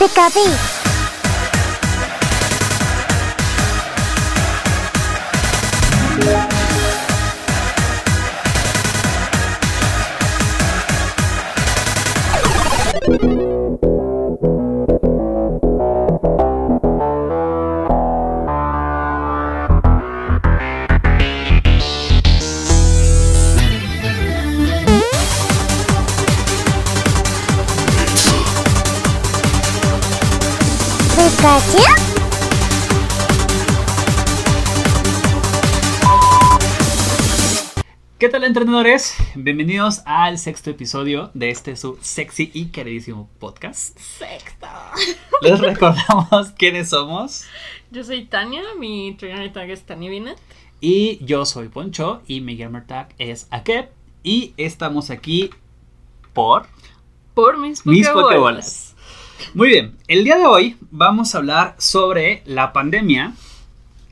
[0.00, 0.79] Piccavi.
[38.50, 39.14] Entrenadores?
[39.36, 43.96] Bienvenidos al sexto episodio de este su sexy y queridísimo podcast.
[43.96, 44.66] Sexto.
[45.40, 47.44] Les recordamos quiénes somos
[47.92, 50.36] Yo soy Tania, mi trainer tag es Tania Binet.
[50.80, 53.92] y yo soy Poncho y mi gamer tag es Akep
[54.24, 55.50] y estamos aquí
[56.32, 56.66] por
[57.34, 58.08] Por mis mis.
[58.08, 58.96] Pokébolas.
[59.54, 63.32] Muy bien, el día de hoy vamos a hablar sobre la pandemia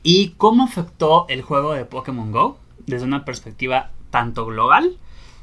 [0.01, 4.97] y cómo afectó el juego de Pokémon Go desde una perspectiva tanto global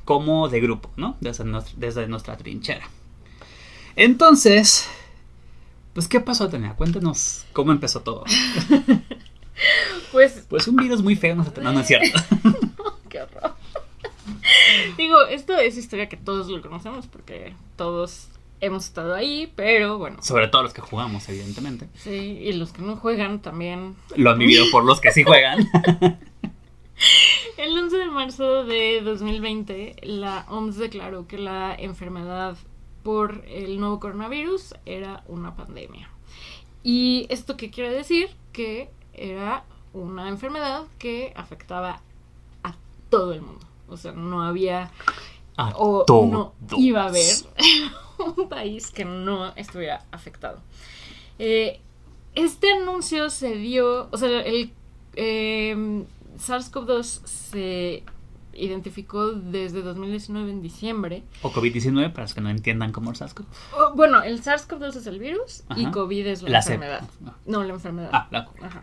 [0.05, 1.17] como de grupo, ¿no?
[1.21, 2.89] Desde, nuestra- desde nuestra trinchera.
[3.97, 4.89] Entonces,
[5.95, 6.75] pues, ¿qué pasó, Tania?
[6.75, 8.25] Cuéntanos cómo empezó todo.
[10.13, 12.19] Pues, Pues un virus muy feo no se no, no es cierto.
[13.09, 13.55] qué horror.
[14.99, 18.29] Digo, esto es historia que todos lo conocemos porque todos
[18.61, 20.23] hemos estado ahí, pero bueno.
[20.23, 21.89] Sobre todo los que jugamos, evidentemente.
[21.97, 23.97] Sí, y los que no juegan también.
[24.15, 25.69] Lo han vivido por los que sí juegan.
[27.57, 32.57] El 11 de marzo de 2020, la OMS declaró que la enfermedad
[33.03, 36.11] por el nuevo coronavirus era una pandemia.
[36.83, 38.31] ¿Y esto qué quiere decir?
[38.53, 42.01] Que era una enfermedad que afectaba
[42.63, 42.75] a
[43.11, 43.67] todo el mundo.
[43.89, 44.91] O sea, no había
[45.57, 46.31] A o todos.
[46.31, 47.35] no iba a haber
[48.37, 50.61] un país que no estuviera afectado.
[51.39, 51.81] Eh,
[52.35, 54.73] este anuncio se dio, o sea, el
[55.15, 56.05] eh,
[56.39, 58.03] SARS-CoV-2 se
[58.53, 61.23] identificó desde 2019 en diciembre.
[61.43, 63.45] O COVID-19, para los que no entiendan cómo es SARS-CoV.
[63.95, 65.87] Bueno, el SARS-CoV-2 es el virus y.
[65.91, 67.03] COVID es la, enfermedad.
[67.45, 68.11] No, la enfermedad.
[68.13, 68.83] Ah, la- Ajá.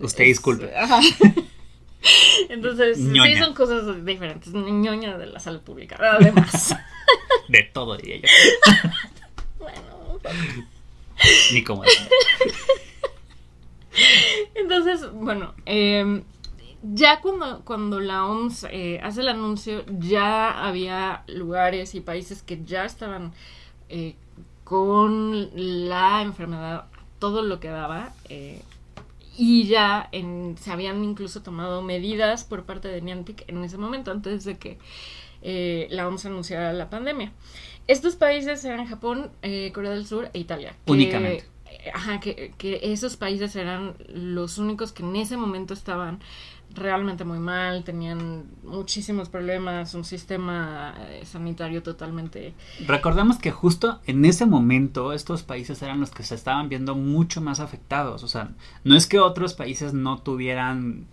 [0.00, 0.74] usted Es- disculpe.
[0.76, 1.00] ajá.
[2.48, 3.34] Entonces, Ñoña.
[3.34, 4.52] sí son cosas diferentes.
[4.54, 5.96] Ñoña de la salud pública.
[6.00, 6.74] Además.
[7.48, 8.28] De todo, diría yo.
[9.58, 10.18] bueno,
[11.52, 12.08] Ni cómo decir.
[14.54, 16.22] Entonces, bueno, eh,
[16.82, 22.62] ya cuando, cuando la OMS eh, hace el anuncio, ya había lugares y países que
[22.64, 23.32] ya estaban
[23.88, 24.14] eh,
[24.64, 26.86] con la enfermedad,
[27.18, 28.62] todo lo que daba, eh,
[29.36, 34.10] y ya en- se habían incluso tomado medidas por parte de Niantic en ese momento,
[34.10, 34.78] antes de que
[35.42, 37.32] eh, la OMS anunciara la pandemia.
[37.86, 40.74] Estos países eran Japón, eh, Corea del Sur e Italia.
[40.86, 41.44] Únicamente.
[41.94, 46.20] Ajá, que, que esos países eran los únicos que en ese momento estaban
[46.74, 52.54] realmente muy mal, tenían muchísimos problemas, un sistema eh, sanitario totalmente...
[52.86, 57.40] Recordemos que justo en ese momento estos países eran los que se estaban viendo mucho
[57.40, 58.22] más afectados.
[58.22, 58.50] O sea,
[58.84, 61.06] no es que otros países no tuvieran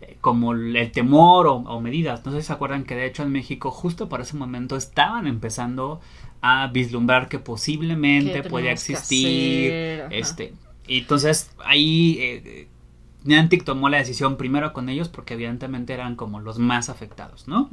[0.00, 2.24] eh, como el temor o, o medidas.
[2.24, 5.26] No sé si se acuerdan que de hecho en México justo por ese momento estaban
[5.26, 6.00] empezando
[6.46, 10.04] a vislumbrar que posiblemente podía existir.
[10.10, 10.52] Este,
[10.86, 12.68] y entonces ahí eh,
[13.24, 17.68] Niantic tomó la decisión primero con ellos porque evidentemente eran como los más afectados, ¿no?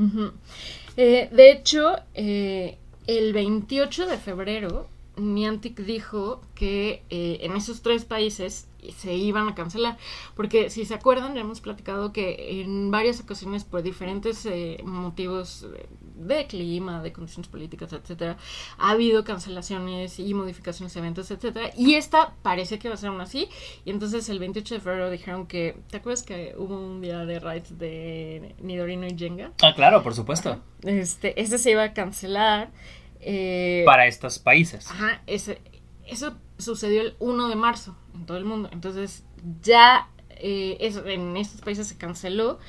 [0.97, 8.05] Eh, de hecho, eh, el 28 de febrero, Niantic dijo que eh, en esos tres
[8.05, 9.97] países se iban a cancelar.
[10.35, 15.67] Porque si se acuerdan, ya hemos platicado que en varias ocasiones, por diferentes eh, motivos
[15.75, 18.37] eh, de clima, de condiciones políticas, etcétera,
[18.77, 21.71] ha habido cancelaciones y modificaciones de eventos, etcétera.
[21.77, 23.49] Y esta parece que va a ser aún así.
[23.85, 25.77] Y entonces el 28 de febrero dijeron que.
[25.89, 29.51] ¿Te acuerdas que hubo un día de raids de Nidorino y Jenga?
[29.61, 30.57] Ah, claro, por supuesto.
[30.83, 32.71] Este, ese se iba a cancelar.
[33.21, 34.89] Eh, Para estos países.
[34.89, 35.61] Ajá, ese,
[36.07, 38.69] eso sucedió el 1 de marzo en todo el mundo.
[38.71, 39.23] Entonces,
[39.61, 42.59] ya eh, eso, en estos países se canceló.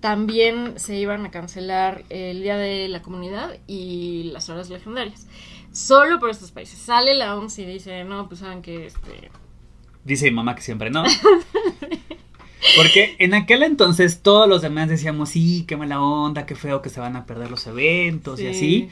[0.00, 5.26] También se iban a cancelar el Día de la Comunidad y las horas legendarias.
[5.72, 6.78] Solo por estos países.
[6.78, 9.30] Sale la OMS y dice, no, pues saben que este,
[10.04, 11.02] Dice mi mamá que siempre no.
[12.76, 16.90] Porque en aquel entonces todos los demás decíamos, sí, qué mala onda, qué feo que
[16.90, 18.48] se van a perder los eventos y Sí.
[18.48, 18.88] así.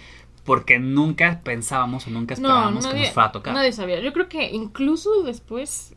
[0.47, 3.53] Porque nunca pensábamos o nunca esperábamos que nos fuera a tocar.
[3.55, 4.01] nadie sabía.
[4.01, 5.95] Yo creo que incluso después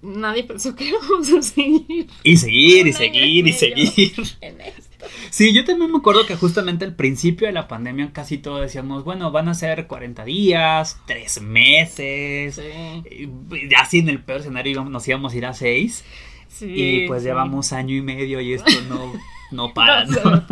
[0.00, 4.12] nadie pensó que íbamos a seguir Y seguir, y seguir, y seguir.
[4.40, 5.06] en esto.
[5.30, 9.04] Sí, yo también me acuerdo que justamente al principio de la pandemia casi todos decíamos,
[9.04, 13.28] bueno, van a ser 40 días, 3 meses, Sí.
[13.50, 16.04] y así en el peor escenario nos íbamos a ir a 6
[16.48, 17.28] Sí, y pues sí.
[17.28, 19.12] llevamos año y medio y esto no,
[19.50, 20.04] no para.
[20.06, 20.46] No ¿no?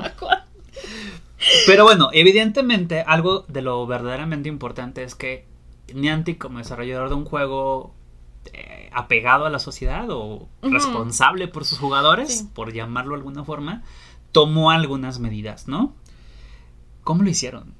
[1.67, 5.47] Pero bueno, evidentemente algo de lo verdaderamente importante es que
[5.95, 7.95] Niantic como desarrollador de un juego
[8.53, 12.49] eh, apegado a la sociedad o responsable por sus jugadores, Sí.
[12.55, 13.83] por llamarlo de alguna forma,
[14.33, 15.95] tomó algunas medidas, ¿no?
[17.05, 17.75] ¿Cómo lo hicieron?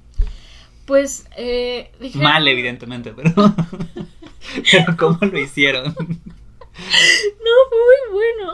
[0.85, 3.31] Pues, eh, dijeron- Mal, evidentemente, pero,
[4.71, 5.95] pero ¿cómo lo hicieron?
[6.75, 8.53] No, fue muy bueno.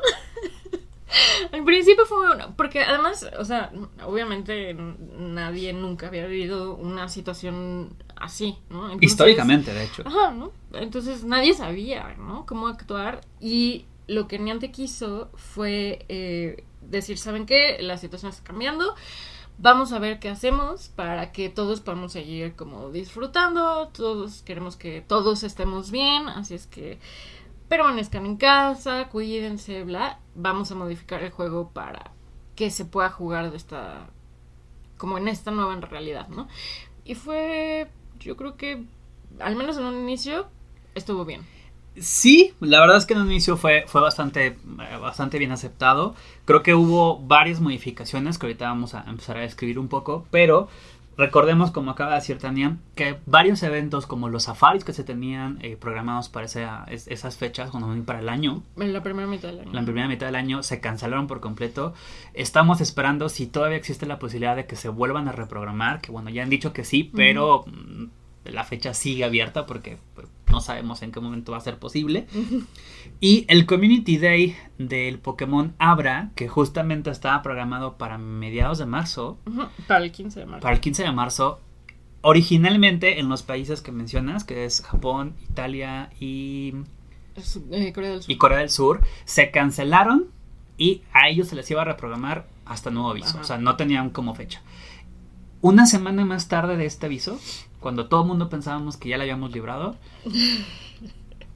[1.51, 3.71] Al principio fue muy bueno, porque además, o sea,
[4.05, 4.73] obviamente
[5.17, 8.83] nadie nunca había vivido una situación así, ¿no?
[8.85, 10.03] Entonces- Históricamente, de hecho.
[10.05, 10.51] Ajá, ¿no?
[10.73, 12.45] Entonces nadie sabía, ¿no?
[12.45, 17.77] Cómo actuar y lo que Niantic hizo fue eh, decir, ¿saben qué?
[17.81, 18.95] La situación está cambiando,
[19.59, 25.01] vamos a ver qué hacemos para que todos podamos seguir como disfrutando, todos queremos que
[25.01, 26.97] todos estemos bien, así es que
[27.69, 32.11] permanezcan en casa, cuídense, bla, vamos a modificar el juego para
[32.55, 34.07] que se pueda jugar de esta,
[34.97, 36.47] como en esta nueva realidad, ¿no?
[37.05, 37.87] Y fue,
[38.19, 38.83] yo creo que,
[39.39, 40.47] al menos en un inicio,
[40.95, 41.45] estuvo bien.
[41.97, 46.15] Sí, la verdad es que en un inicio fue, fue bastante, eh, bastante bien aceptado.
[46.45, 50.69] Creo que hubo varias modificaciones que ahorita vamos a empezar a describir un poco, pero
[51.19, 55.59] recordemos, como acaba de decir Tania, que varios eventos como los safaris que se tenían
[55.61, 59.49] eh, programados para esa- es- esas fechas, cuando para el año, En la primera mitad
[59.49, 59.71] del año.
[59.73, 61.93] la primera mitad del año se cancelaron por completo.
[62.33, 66.29] Estamos esperando si todavía existe la posibilidad de que se vuelvan a reprogramar, que bueno,
[66.29, 67.65] ya han dicho que sí, pero
[68.51, 72.25] la fecha sigue abierta porque pues, no sabemos en qué momento va a ser posible.
[73.21, 79.37] Y el Community Day del Pokémon Abra, que justamente estaba programado para mediados de marzo,
[79.87, 80.61] Para el 15 de marzo.
[80.61, 81.59] para el 15 de marzo,
[82.21, 86.73] originalmente en los países que mencionas, que es Japón, Italia y
[87.71, 88.31] eh, Corea del Sur.
[88.31, 90.27] y Corea del Sur se cancelaron
[90.77, 93.29] y a ellos se les iba a reprogramar hasta nuevo aviso.
[93.29, 93.41] Ajá.
[93.41, 94.61] O sea, no tenían como fecha.
[95.61, 97.37] Una semana más tarde de este aviso,
[97.79, 99.95] cuando todo el mundo pensábamos que ya la habíamos librado,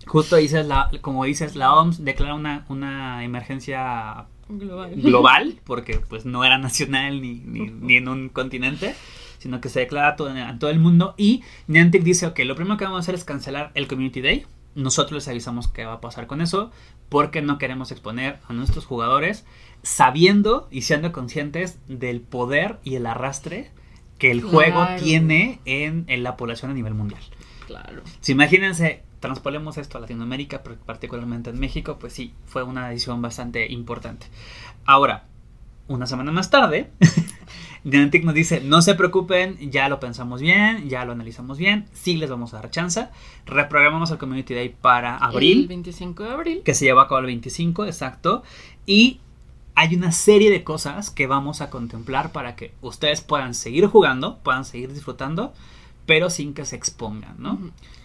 [0.06, 4.96] justo dices la, como dices, la OMS declara una, una emergencia Global.
[4.96, 8.96] global, porque pues no era nacional ni, ni, ni en un continente,
[9.40, 11.16] sino que se declara todo, a todo el mundo.
[11.18, 14.46] Y Niantic dice, ok, lo primero que vamos a hacer es cancelar el Community Day.
[14.76, 16.72] Nosotros les avisamos qué va a pasar con eso,
[17.10, 19.46] porque no queremos exponer a nuestros jugadores
[19.84, 23.72] sabiendo y siendo conscientes del poder y el arrastre
[24.24, 25.04] que el juego Claro.
[25.04, 27.22] tiene en, en la población a nivel mundial.
[27.68, 28.02] Claro.
[28.22, 33.70] Si imagínense, transpolemos esto a Latinoamérica, particularmente en México, pues sí, fue una decisión bastante
[33.70, 34.28] importante.
[34.86, 35.26] Ahora,
[35.90, 36.90] una semana más tarde,
[37.84, 42.16] Niantic nos dice, no se preocupen, ya lo pensamos bien, ya lo analizamos bien, sí
[42.16, 43.08] les vamos a dar chance.
[43.46, 46.62] Reprogramamos el Community Day para El abril, 25 de abril.
[46.64, 48.44] que se lleva a cabo el 25, exacto,
[48.86, 49.20] y
[49.76, 54.40] hay una serie de cosas que vamos a contemplar para que ustedes puedan seguir jugando,
[54.40, 55.54] puedan seguir disfrutando,
[56.06, 57.60] pero sin que se expongan, ¿no?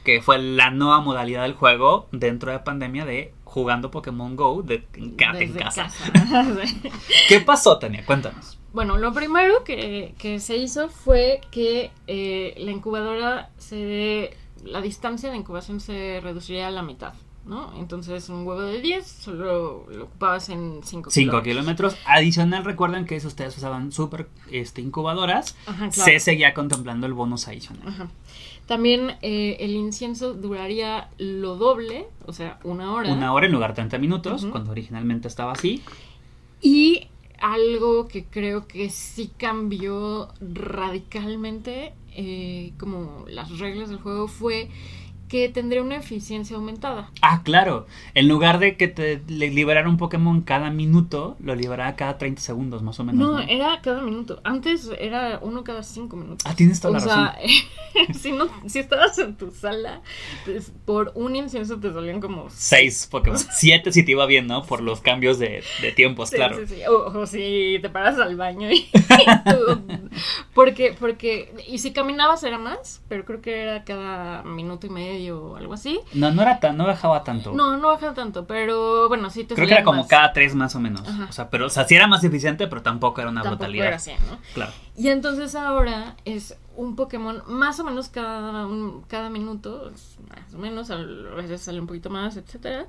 [0.04, 4.86] Que fue la nueva modalidad del juego dentro de pandemia de jugando Pokémon Go de
[4.94, 5.90] en Desde casa.
[7.28, 8.04] ¿Qué pasó, Tania?
[8.06, 8.58] Cuéntanos.
[8.72, 14.36] Bueno, lo primero que, que se hizo fue que eh, la incubadora se.
[14.64, 17.14] La distancia de incubación se reduciría a la mitad,
[17.48, 17.72] ¿no?
[17.78, 21.96] Entonces, un huevo de 10 solo lo ocupabas en 5 5 kilómetros.
[22.06, 26.12] Adicional, recuerden que si ustedes usaban super este, incubadoras, Ajá, claro.
[26.12, 27.88] se seguía contemplando el bonus adicional.
[27.88, 28.08] Ajá.
[28.66, 33.10] También eh, el incienso duraría lo doble, o sea, una hora.
[33.10, 35.82] Una hora en lugar de 30 minutos, cuando originalmente estaba así.
[36.60, 37.08] Y
[37.40, 44.68] algo que creo que sí cambió radicalmente, eh, como las reglas del juego, fue
[45.28, 47.10] que tendría una eficiencia aumentada.
[47.20, 47.86] Ah, claro.
[48.14, 52.82] En lugar de que te liberara un Pokémon cada minuto, lo liberaba cada 30 segundos,
[52.82, 53.20] más o menos.
[53.20, 53.40] No, ¿no?
[53.40, 54.40] era cada minuto.
[54.44, 56.44] Antes era uno cada cinco minutos.
[56.50, 57.30] Ah, tienes toda o la razón.
[57.94, 60.00] sea, si, no, si estabas en tu sala,
[60.44, 62.48] pues, por un incienso te salían como...
[62.50, 63.38] Seis Pokémon.
[63.52, 64.64] Siete si te iba bien, ¿no?
[64.64, 66.56] Por los cambios de, de tiempos, Sí, claro.
[66.56, 66.82] sí, sí.
[66.88, 68.88] O, o si te paras al baño y
[69.44, 69.82] tú-
[70.54, 75.17] porque, porque, y si caminabas era más, pero creo que era cada minuto y medio
[75.30, 76.00] o algo así.
[76.14, 77.52] No, no era tan, no bajaba tanto.
[77.52, 80.06] No, no baja tanto, pero bueno, sí te Creo que era como más.
[80.08, 81.06] cada tres más o menos.
[81.08, 81.26] Ajá.
[81.28, 83.86] O sea, pero, o sea, sí era más eficiente, pero tampoco era una Tampoco brutalidad.
[83.88, 84.38] era así, ¿no?
[84.54, 84.72] Claro.
[84.96, 89.90] Y entonces ahora es un Pokémon más o menos cada, un- cada minuto,
[90.28, 92.86] más o menos, a veces sale un poquito más, etcétera.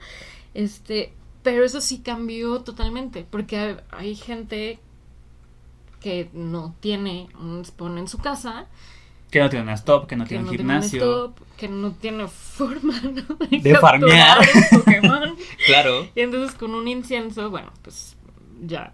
[0.53, 4.79] Este, pero eso sí cambió totalmente, porque hay, hay gente
[5.99, 8.67] que no tiene un spawn en su casa.
[9.31, 11.01] Que no tiene un stop, que no que tiene no un tiene un gimnasio.
[11.25, 13.35] stop, que no tiene forma ¿no?
[13.49, 14.39] De farmear.
[14.39, 15.35] un Pokémon.
[15.65, 16.07] Claro.
[16.15, 18.15] y entonces con un incienso, bueno, pues
[18.61, 18.93] ya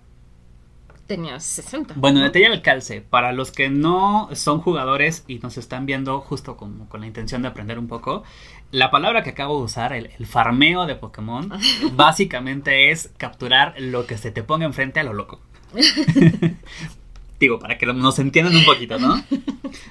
[1.05, 1.93] tenía 60.
[1.97, 2.25] Bueno, ¿no?
[2.25, 3.01] detalle al calce.
[3.01, 7.43] Para los que no son jugadores y nos están viendo justo como con la intención
[7.43, 8.23] de aprender un poco,
[8.71, 11.51] la palabra que acabo de usar, el, el farmeo de Pokémon,
[11.93, 15.39] básicamente es capturar lo que se te ponga enfrente a lo loco.
[17.39, 19.21] Digo, para que nos entiendan un poquito, ¿no?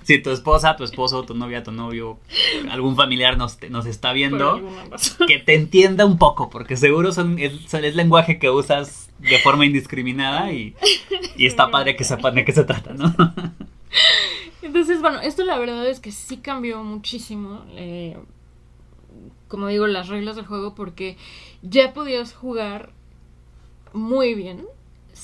[0.02, 2.18] Si tu esposa, tu esposo, tu novia, tu novio,
[2.70, 4.62] algún familiar nos, nos está viendo,
[5.26, 9.66] que te entienda un poco, porque seguro son, es, es lenguaje que usas de forma
[9.66, 10.74] indiscriminada y,
[11.36, 13.14] y está padre que sepan de qué se trata, ¿no?
[14.62, 18.16] Entonces, bueno, esto la verdad es que sí cambió muchísimo, eh,
[19.48, 21.16] como digo, las reglas del juego porque
[21.62, 22.90] ya podías jugar
[23.92, 24.64] muy bien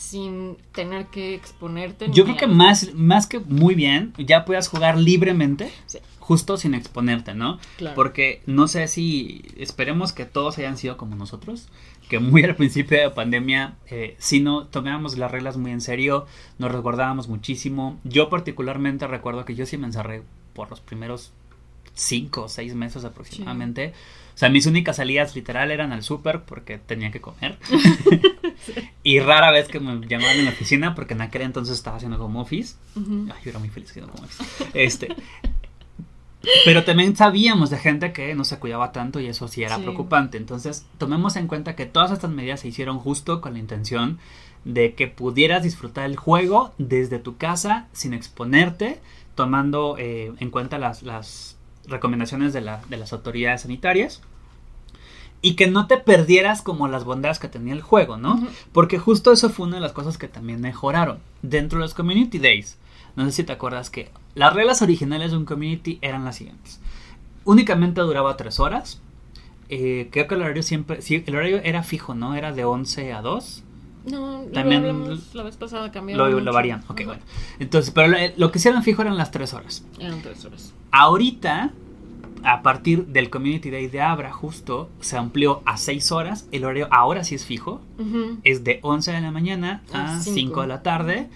[0.00, 2.07] sin tener que exponerte.
[2.11, 5.99] Yo creo que más, más que muy bien, ya puedas jugar libremente, Sí.
[6.19, 7.59] justo sin exponerte, ¿no?
[7.76, 7.95] Claro.
[7.97, 11.69] Porque no sé si esperemos que todos hayan sido como nosotros,
[12.09, 15.83] que muy al principio de la pandemia, eh, si no tomábamos las reglas muy en
[15.83, 16.26] serio,
[16.59, 18.00] nos resguardábamos muchísimo.
[18.02, 20.23] Yo particularmente recuerdo que yo sí me encerré
[20.54, 21.33] por los primeros
[21.92, 23.92] cinco o seis meses aproximadamente.
[24.35, 27.59] O sea, mis únicas salidas literal eran al súper porque tenía que comer.
[29.02, 32.23] y rara vez que me llamaban en la oficina porque en aquel entonces estaba haciendo
[32.25, 32.76] home office.
[32.97, 34.45] Ay, yo era muy feliz haciendo home office.
[34.75, 35.09] Este.
[36.64, 39.83] Pero también sabíamos de gente que no se cuidaba tanto y eso sí era Sí.
[39.83, 40.38] preocupante.
[40.38, 44.19] Entonces, tomemos en cuenta que todas estas medidas se hicieron justo con la intención
[44.64, 49.00] de que pudieras disfrutar el juego desde tu casa sin exponerte,
[49.35, 54.23] tomando eh, en cuenta las, las recomendaciones de, la- de las autoridades sanitarias.
[55.42, 58.35] Y que no te perdieras como las bondades que tenía el juego, ¿no?
[58.35, 58.47] Ujú.
[58.73, 61.18] Porque justo eso fue una de las cosas que también mejoraron.
[61.42, 62.76] Dentro de los Community Days,
[63.16, 66.80] no sé si te acuerdas que las reglas originales de un community eran las siguientes.
[67.44, 69.00] Únicamente duraba tres horas.
[69.70, 72.35] Eh, creo que el horario siempre, sí, el horario era fijo, ¿no?
[72.35, 73.62] Era de 11 a 2.
[74.06, 76.16] No, También también la vez pasada cambió.
[76.16, 77.23] Lo, lo varían, ok, bueno.
[77.59, 79.85] Entonces, pero lo, lo que sí eran fijo eran las tres horas.
[79.99, 80.73] Eran tres horas.
[80.90, 81.73] Ahorita,
[82.44, 86.49] a partir del Community Day de Abra, justo, se amplió a 6 horas.
[86.52, 87.80] El horario ahora sí es fijo.
[88.44, 90.61] Es de 11 de la mañana a A 5 cinco.
[90.62, 91.28] de la tarde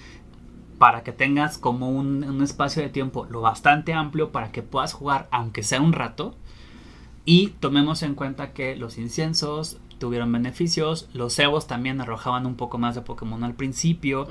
[0.78, 4.92] para que tengas como un, un espacio de tiempo lo bastante amplio para que puedas
[4.92, 6.34] jugar aunque sea un rato
[7.24, 12.76] y tomemos en cuenta que los inciensos tuvieron beneficios, los cebos también arrojaban un poco
[12.76, 14.28] más de Pokémon al principio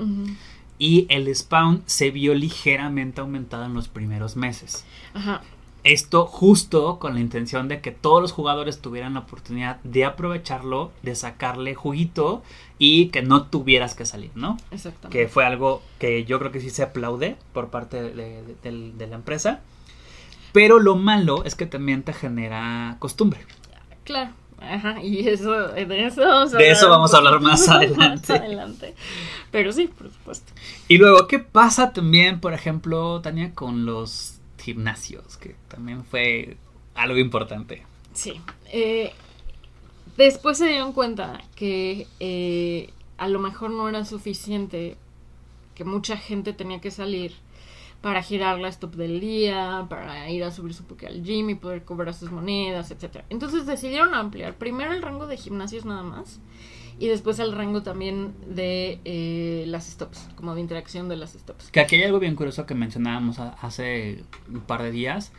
[0.78, 4.84] y el spawn se vio ligeramente aumentado en los primeros meses.
[5.14, 5.42] Ajá.
[5.84, 10.90] Esto justo con la intención de que todos los jugadores tuvieran la oportunidad de aprovecharlo,
[11.02, 12.42] de sacarle juguito
[12.78, 14.56] y que no tuvieras que salir, ¿no?
[14.70, 15.16] Exactamente.
[15.18, 18.96] Que fue algo que yo creo que sí se aplaude por parte de, de- del-
[18.96, 19.60] de la empresa.
[20.52, 23.40] Pero lo malo es que también te genera costumbre.
[24.04, 24.30] Claro.
[24.60, 28.32] Ajá, y eso, de eso vamos a De eso vamos a hablar más adelante.
[28.32, 28.94] adelante.
[29.50, 30.50] Pero sí, por supuesto.
[30.88, 34.33] Y luego, ¿qué pasa también, por ejemplo, Tania, con los
[34.64, 35.36] gimnasios?
[35.36, 36.56] Que también fue
[36.94, 37.82] algo importante.
[38.12, 38.40] Sí.
[38.72, 39.12] Eh,
[40.16, 44.96] después se dieron cuenta que eh, a lo mejor no era suficiente,
[45.74, 47.32] que mucha gente tenía que salir
[48.00, 51.54] para girar la stop del día, para ir a subir su poke al gym y
[51.54, 53.24] poder cobrar sus monedas, etcétera.
[53.30, 56.38] Entonces decidieron ampliar primero el rango de gimnasios nada más
[56.98, 61.70] y después el rango también de eh, las stops, como de interacción de las stops.
[61.70, 65.32] Que aquí hay algo bien curioso que mencionábamos hace un par de días.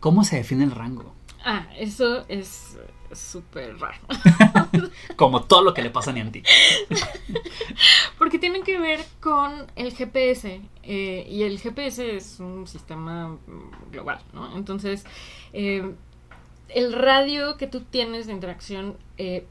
[0.00, 1.14] ¿Cómo se define el rango?
[1.44, 2.76] Ah, eso es
[3.12, 3.98] súper raro.
[5.16, 6.46] Como todo lo que le pasa a Niantic.
[8.18, 10.60] Porque tienen que ver con el GPS.
[10.82, 14.56] eh, y el GPS es un sistema mm, global, ¿no?
[14.56, 15.04] Entonces,
[15.52, 15.94] eh,
[16.68, 19.46] el radio que tú tienes de interacción eh,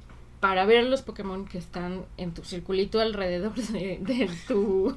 [0.47, 4.95] para ver los Pokémon que están en tu circulito alrededor de, de tu.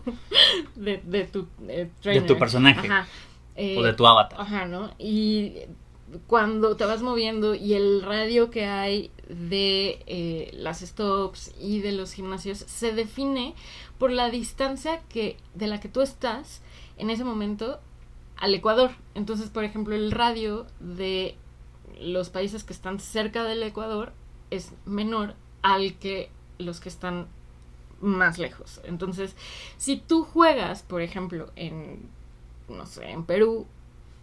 [0.77, 2.27] de, de tu eh, trainer.
[2.27, 2.87] tu personaje.
[2.87, 3.09] Ajá.
[3.57, 4.39] eh, O de tu avatar.
[4.39, 4.91] Ajá, ¿no?
[4.99, 5.55] Y
[6.27, 11.93] cuando te vas moviendo y el radio que hay de eh, las stops y de
[11.93, 13.55] los gimnasios se define
[13.97, 16.61] por la distancia que de la que tú estás
[16.99, 17.81] en ese momento
[18.37, 18.91] al Ecuador.
[19.15, 21.37] Entonces, por ejemplo, el radio de
[21.99, 24.13] los países que están cerca del Ecuador
[24.51, 27.27] es menor al que los que están
[28.01, 28.81] más lejos.
[28.85, 29.35] Entonces,
[29.77, 32.09] si tú juegas, por ejemplo, en
[32.69, 33.67] no sé, en Perú,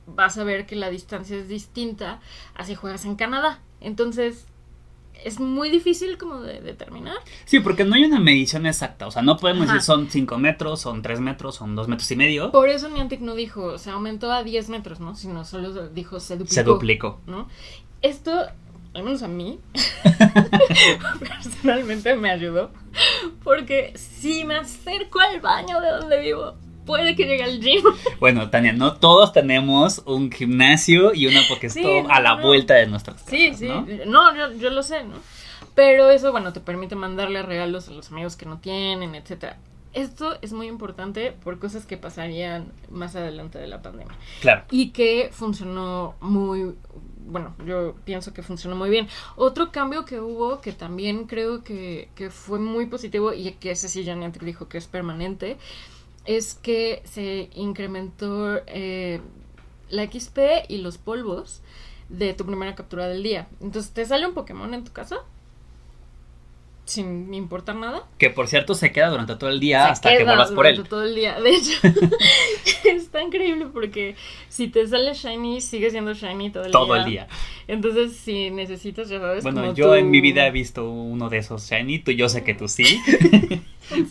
[0.08, 2.20] vas a ver que la distancia es distinta
[2.56, 3.60] a si juegas en Canadá.
[3.82, 4.48] Entonces,
[5.24, 7.16] es muy difícil como de determinar.
[7.46, 9.08] Sí, porque no hay una medición exacta.
[9.08, 9.74] O sea, no podemos Ajá.
[9.76, 12.52] decir son 5 metros, son 3 metros, son 2 metros y medio.
[12.52, 15.16] Por eso Niantic no dijo, se aumentó a 10 metros, ¿no?
[15.16, 16.54] Sino solo dijo, se duplicó.
[16.54, 17.22] Se duplicó.
[17.26, 17.48] ¿no?
[18.02, 18.46] Esto,
[18.96, 19.60] al menos a mí,
[21.20, 22.72] personalmente me ayudó.
[23.44, 27.84] Porque si me acerco al baño de donde vivo, puede que llegue al gym.
[28.20, 32.44] Bueno, Tania, no todos tenemos un gimnasio y una Pokestop Sí, no, a la no.
[32.44, 33.30] vuelta de nuestras casas.
[33.30, 33.68] Sí, sí.
[33.68, 33.86] ¿no?
[34.06, 35.16] No, yo, yo lo sé, ¿no?
[35.76, 39.58] Pero eso, bueno, te permite mandarle regalos a los amigos que no tienen, etcétera.
[39.92, 44.16] Esto es muy importante por cosas que pasarían más adelante de la pandemia.
[44.42, 44.64] Claro.
[44.72, 46.76] y que funcionó muy
[47.26, 49.08] bueno, yo pienso que funcionó muy bien.
[49.36, 53.90] Otro cambio que hubo, que también creo que, que fue muy positivo y que ese
[53.90, 55.58] sí Niantic dijo que es permanente,
[56.26, 59.22] es que se incrementó eh,
[59.90, 61.62] la XP y los polvos
[62.10, 63.48] de tu primera captura del día.
[63.62, 65.18] Entonces, ¿te sale un Pokémon en tu casa?
[66.86, 68.04] Sin importar nada.
[68.20, 70.84] Que por cierto se queda durante todo el día Se hasta que vuelvas por él.
[70.88, 71.40] todo el día.
[71.42, 71.72] De hecho,
[72.84, 74.16] está increíble porque
[74.50, 77.04] si te sale shiny, sigue siendo shiny todo el Todo día.
[77.04, 77.28] el día.
[77.68, 79.44] Entonces, si necesitas, ya sabes.
[79.44, 82.44] Bueno, como yo en mi vida he visto uno de esos shiny, tú yo sé
[82.44, 83.02] que tú sí.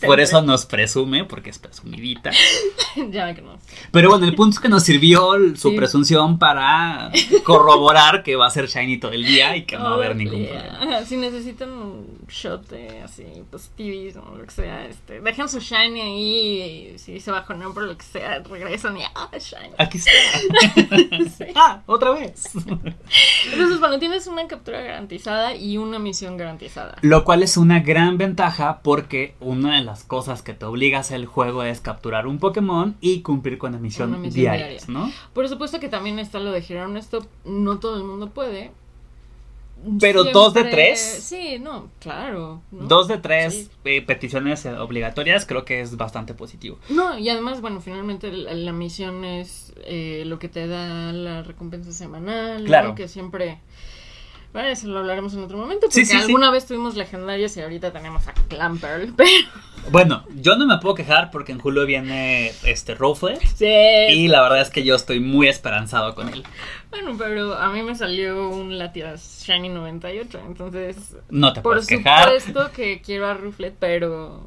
[0.05, 2.31] Por eso nos presume, porque es presumidita.
[3.11, 3.59] ya que no.
[3.91, 5.77] Pero bueno, el punto es que nos sirvió su Sí.
[5.77, 7.11] presunción para
[7.45, 10.17] corroborar que va a ser shiny todo el día y que no va a haber
[10.17, 10.79] ningún yeah.
[10.79, 11.05] problema.
[11.05, 16.01] Si necesitan un shot de así, positivis o lo que sea, este, dejan su shiny
[16.01, 19.75] ahí y si se bajonean por lo que sea, regresan y ¡ah, shiny!
[19.79, 20.11] Aquí está.
[21.37, 21.45] Sí.
[21.55, 22.51] Ah, otra vez.
[23.51, 26.97] Entonces, bueno, tienes una captura garantizada y una misión garantizada.
[27.01, 31.01] Lo cual es una gran ventaja porque una de las cosas que te obliga a
[31.01, 34.79] hacer el juego es capturar un Pokémon y cumplir con la misión, diaria.
[34.89, 35.11] ¿no?
[35.33, 37.27] Por supuesto que también está lo de girar un stop.
[37.45, 38.71] No todo el mundo puede.
[40.01, 40.99] Pero dos de tres.
[41.01, 42.63] Sí, no, claro.
[42.71, 42.87] ¿no?
[42.87, 43.71] Dos de tres Sí.
[43.85, 46.79] eh, peticiones eh, obligatorias creo que es bastante positivo.
[46.89, 51.43] No, y además, bueno, finalmente la, la misión es eh, lo que te da la
[51.43, 52.61] recompensa semanal.
[52.63, 52.67] ¿no?
[52.67, 52.95] Claro.
[52.95, 53.59] Que siempre.
[54.55, 55.89] Bueno, eso lo hablaremos en otro momento.
[55.89, 56.17] Porque sí, sí.
[56.17, 59.13] alguna vez tuvimos legendarios y ahorita tenemos a Clamperl.
[59.17, 59.29] Pero.
[59.91, 63.67] Bueno, yo no me puedo quejar porque en julio viene este Roflet Sí.
[63.67, 66.43] y la verdad es que yo estoy muy esperanzado con él.
[66.89, 70.41] Bueno, pero a mí me salió un Latias Shiny 98.
[70.47, 72.41] Entonces, No te Por puedes quejar.
[72.41, 74.43] supuesto que quiero a Ruflet, pero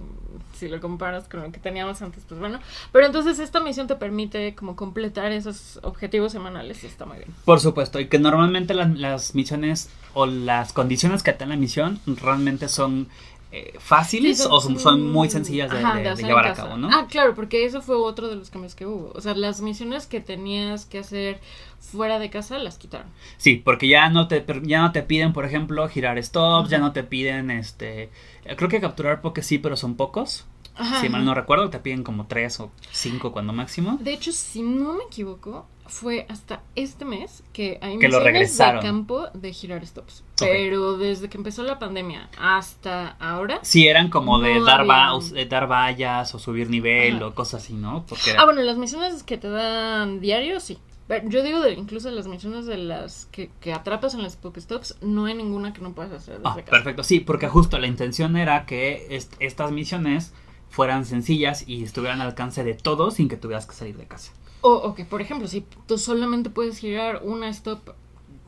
[0.58, 2.60] si lo comparas con lo que teníamos antes, pues bueno.
[2.92, 7.34] Pero entonces esta misión te permite como completar esos objetivos semanales y está muy bien.
[7.46, 12.00] Por supuesto, y que normalmente las, misiones o las condiciones que te dan la misión
[12.06, 13.08] realmente son
[13.52, 16.48] eh, fáciles Sí, o son, son muy sencillas de, Ajá, de- de hacer en llevar
[16.48, 16.90] a cabo, ¿no?
[16.92, 19.12] Ah, claro, porque eso fue otro de los cambios que hubo.
[19.16, 21.40] O sea, las misiones que tenías que hacer
[21.80, 23.08] fuera de casa las quitaron.
[23.38, 26.92] Sí, porque ya no te ya no te piden, por ejemplo, girar stops, ya no
[26.92, 28.10] te piden este
[28.58, 30.46] creo que capturar porque sí, pero son pocos.
[30.76, 31.02] Ajá.
[31.02, 33.98] Si mal no recuerdo, te piden como tres o cinco cuando máximo.
[34.00, 38.80] De hecho, si no me equivoco, fue hasta este mes que hay Que misiones de
[38.82, 40.24] campo de girar stops.
[40.40, 43.60] Pero desde que empezó la pandemia hasta ahora.
[43.64, 47.28] Sí, eran como de dar, va- había- de dar vallas o subir nivel Ajá.
[47.28, 48.06] o cosas así, ¿no?
[48.08, 50.78] Porque Ah, bueno, las misiones que te dan diario, sí.
[51.08, 54.98] Pero Yo digo de, incluso las misiones de las que, que atrapas en las Pokestops,
[55.02, 56.70] no hay ninguna que no puedas hacer desde Ah, casa.
[56.70, 60.34] perfecto, sí, porque justo la intención era que est- estas misiones
[60.70, 64.34] fueran sencillas y estuvieran al alcance de todos sin que tuvieras que salir de casa.
[64.62, 67.92] O, o que, por ejemplo, si tú solamente puedes girar una stop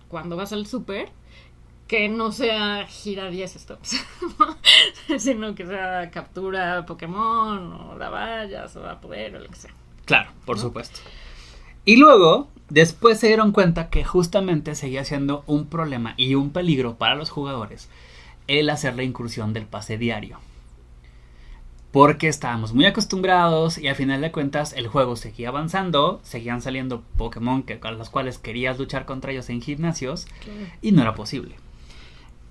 [0.10, 1.10] cuando vas al super,
[1.88, 3.98] que no sea gira 10 stops,
[5.17, 9.72] sino que sea captura Pokémon o la vallas o a poder o lo que sea.
[10.06, 10.63] Claro, por ¿No?
[10.63, 11.00] supuesto.
[11.86, 16.95] Y luego, después se dieron cuenta que justamente seguía siendo un problema y un peligro
[16.95, 17.89] para los jugadores
[18.48, 20.39] el hacer la incursión del pase diario.
[21.91, 27.04] Porque estábamos muy acostumbrados y al final de cuentas el juego seguía avanzando, seguían saliendo
[27.17, 30.28] Pokémon que, con los cuales querías luchar contra ellos en gimnasios
[30.82, 31.56] y no era posible.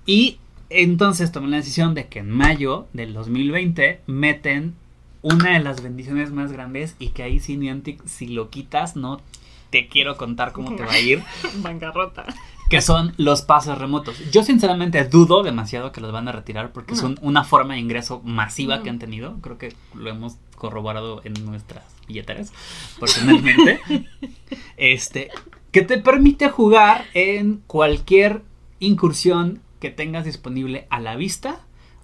[0.05, 4.75] Y entonces tomé la decisión de que en mayo del 2020 meten
[5.21, 7.59] una de las bendiciones más grandes y que ahí sí
[8.05, 9.21] si lo quitas no
[9.69, 11.23] te quiero contar cómo te va a ir,
[11.57, 12.25] Bancarrota.
[12.69, 14.17] Que son los pases remotos.
[14.31, 16.99] Yo sinceramente dudo demasiado que los van a retirar porque No.
[16.99, 18.83] son una forma de ingreso masiva No.
[18.83, 22.53] que han tenido, creo que lo hemos corroborado en nuestras billeteras
[22.99, 23.79] personalmente.
[24.77, 25.29] este,
[25.71, 28.43] que te permite jugar en cualquier
[28.79, 31.61] incursión que tengas disponible a la vista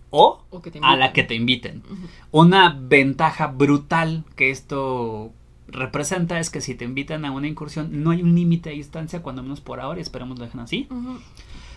[0.10, 0.44] o
[0.82, 1.84] a la que te inviten.
[2.32, 5.32] Una ventaja brutal que esto
[5.76, 9.22] representa es que si te invitan a una incursión no hay un límite de distancia,
[9.22, 10.88] cuando menos por ahora, y esperemos lo dejen así.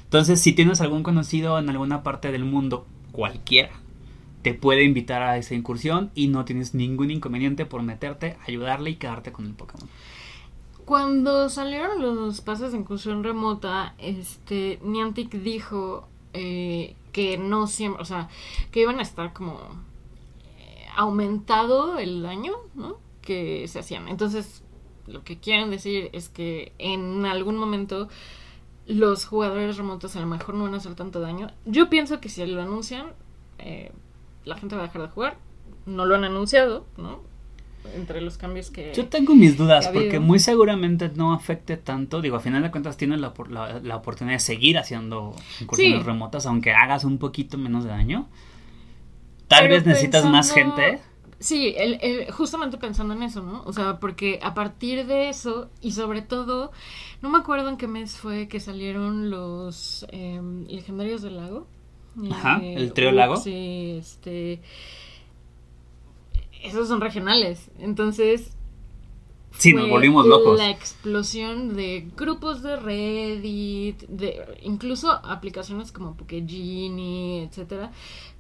[0.05, 3.73] Entonces, si tienes algún conocido en alguna parte del mundo, cualquiera,
[4.43, 8.97] te puede invitar a esa incursión y no tienes ningún inconveniente por meterte, ayudarle y
[8.97, 9.89] quedarte con el Pokémon.
[10.85, 18.05] Cuando salieron los pases de incursión remota, este Niantic dijo eh, que no siempre, o
[18.07, 18.29] sea,
[18.71, 19.59] que iban a estar como
[20.59, 22.97] eh, aumentado el daño, ¿no?
[23.29, 24.09] Que se hacían.
[24.09, 24.63] Entonces,
[25.07, 28.09] lo que quieren decir es que en algún momento
[28.87, 31.49] los jugadores remotos a lo mejor no van a hacer tanto daño.
[31.67, 33.09] Yo pienso que si lo anuncian,
[33.59, 33.93] eh,
[34.47, 35.37] la gente va a dejar de jugar.
[35.85, 37.21] No lo han anunciado, ¿no?
[37.95, 38.93] entre los cambios que...
[38.95, 42.21] Yo tengo mis dudas porque muy seguramente no afecte tanto.
[42.21, 43.33] Digo, a final de cuentas tienes la,
[43.83, 48.29] la, oportunidad de seguir haciendo incursiones remotas, aunque hagas un poquito menos de daño.
[49.47, 51.01] Tal vez necesitas más gente.
[51.41, 53.63] Sí, el, justamente pensando en eso, ¿no?
[53.65, 56.73] O sea, porque a partir de eso, y sobre todo,
[57.23, 61.67] no me acuerdo en qué mes fue que salieron los em, legendarios del lago.
[62.33, 63.37] Ajá, el eh, trío lago.
[63.37, 64.61] Sí, este
[66.63, 67.71] esos son regionales.
[67.79, 68.55] Entonces.
[69.59, 70.57] Sí, nos volvimos locos.
[70.57, 77.91] La explosión de grupos de Reddit, de incluso aplicaciones como Pokegenie, etcétera,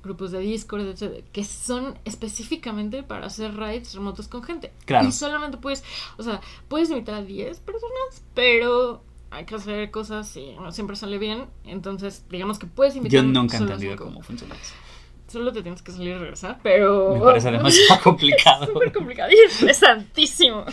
[0.02, 4.72] grupos de Discord, etcétera, que son específicamente para hacer raids remotos con gente.
[4.85, 5.09] Claro.
[5.09, 5.83] Y solamente puedes,
[6.18, 10.94] o sea, puedes invitar a 10 personas, pero hay que hacer cosas y no siempre
[10.94, 11.46] sale bien.
[11.64, 13.24] Entonces, digamos que puedes invitar.
[13.24, 14.74] Yo nunca he entendido cómo funciona eso.
[15.29, 17.14] Solo te tienes que salir y regresar, pero...
[17.14, 18.64] Me parece demasiado complicado.
[18.64, 20.64] es súper complicado y estresantísimo.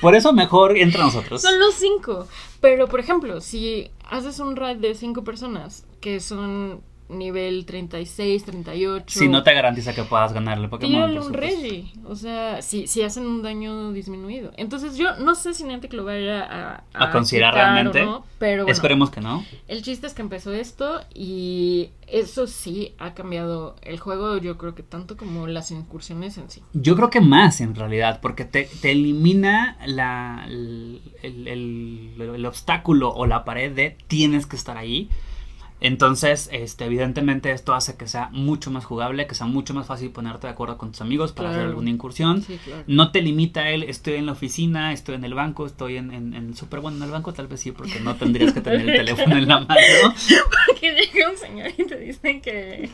[0.00, 1.40] Por eso mejor entra nosotros.
[1.40, 2.26] Son los cinco.
[2.60, 9.18] Pero, por ejemplo, si haces un raid de cinco personas, que son nivel 36, 38.
[9.18, 10.92] Si no te garantiza que puedas ganarle Pokémon.
[10.92, 11.92] Tírale un Reggie.
[12.04, 14.52] O sea, si, si hacen un daño disminuido.
[14.56, 18.06] Entonces, yo no sé si Niantic lo vaya a, a, considerar realmente.
[18.38, 19.44] pero Esperemos que no.
[19.68, 24.74] El chiste es que empezó esto y eso sí ha cambiado el juego, yo creo
[24.74, 26.62] que tanto como las incursiones en sí.
[26.72, 33.12] Yo creo que más en realidad, porque te, te elimina la, el, el, el obstáculo
[33.12, 35.08] o la pared de tienes que estar ahí
[35.80, 40.10] entonces, este, evidentemente esto hace que sea mucho más jugable, que sea mucho más fácil
[40.10, 42.44] ponerte de acuerdo con tus amigos para hacer alguna incursión.
[42.86, 46.34] No te limita él, estoy en la oficina, estoy en el banco, estoy en, en,
[46.34, 48.96] en súper bueno en el banco, tal vez sí, porque no tendrías que tener el
[49.06, 49.80] teléfono en la mano.
[50.66, 52.90] Porque llega un señor y te dice que...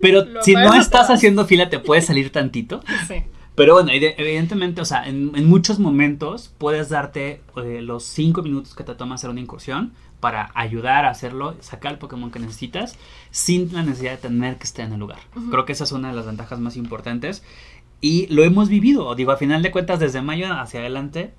[0.00, 2.80] Pero si no estás haciendo fila, te puedes salir tantito.
[3.08, 3.24] Sí.
[3.54, 8.82] Pero bueno, evidentemente, o sea, en, muchos momentos puedes darte eh, los cinco minutos que
[8.82, 9.92] te toma hacer una incursión
[10.24, 12.96] para ayudar a hacerlo, sacar el Pokémon que necesitas
[13.30, 15.18] sin la necesidad de tener que estar en el lugar.
[15.50, 17.42] Creo que esa es una de las ventajas más importantes
[18.00, 19.14] y lo hemos vivido.
[19.16, 21.34] Digo, a final de cuentas, desde mayo hacia adelante,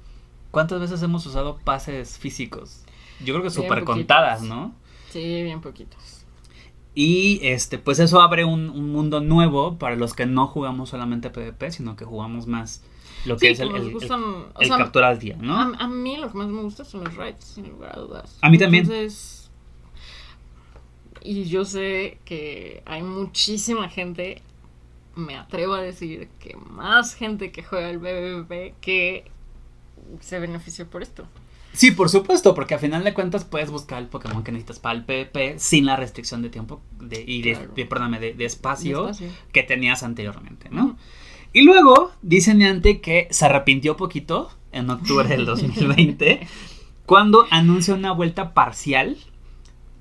[0.51, 2.83] ¿cuántas veces hemos usado pases físicos?
[3.21, 4.71] Yo creo que súper contadas, ¿no?
[5.09, 6.23] Sí, bien poquitos.
[6.93, 11.71] Y este, pues eso abre un, mundo nuevo para los que no jugamos solamente PvP,
[11.71, 12.83] sino que jugamos más
[13.25, 15.57] lo que es el, el, captura al día, ¿no?
[15.57, 18.37] A, mí lo que más me gusta son los raids, sin lugar a dudas.
[18.41, 18.83] A mí también.
[18.83, 19.49] Entonces,
[21.21, 24.41] y yo sé que hay muchísima gente,
[25.15, 29.25] me atrevo a decir que más gente que juega el BBB que
[30.19, 31.27] se benefició por esto.
[31.73, 34.95] Sí, por supuesto, porque a final de cuentas puedes buscar el Pokémon que necesitas para
[34.95, 39.11] el PvP sin la restricción de tiempo de, y de, de, espacio,
[39.51, 40.97] que tenías anteriormente, ¿no?
[41.55, 46.45] Y luego dice Niante que se arrepintió poquito en octubre del 2020
[47.05, 49.15] cuando anuncia una vuelta parcial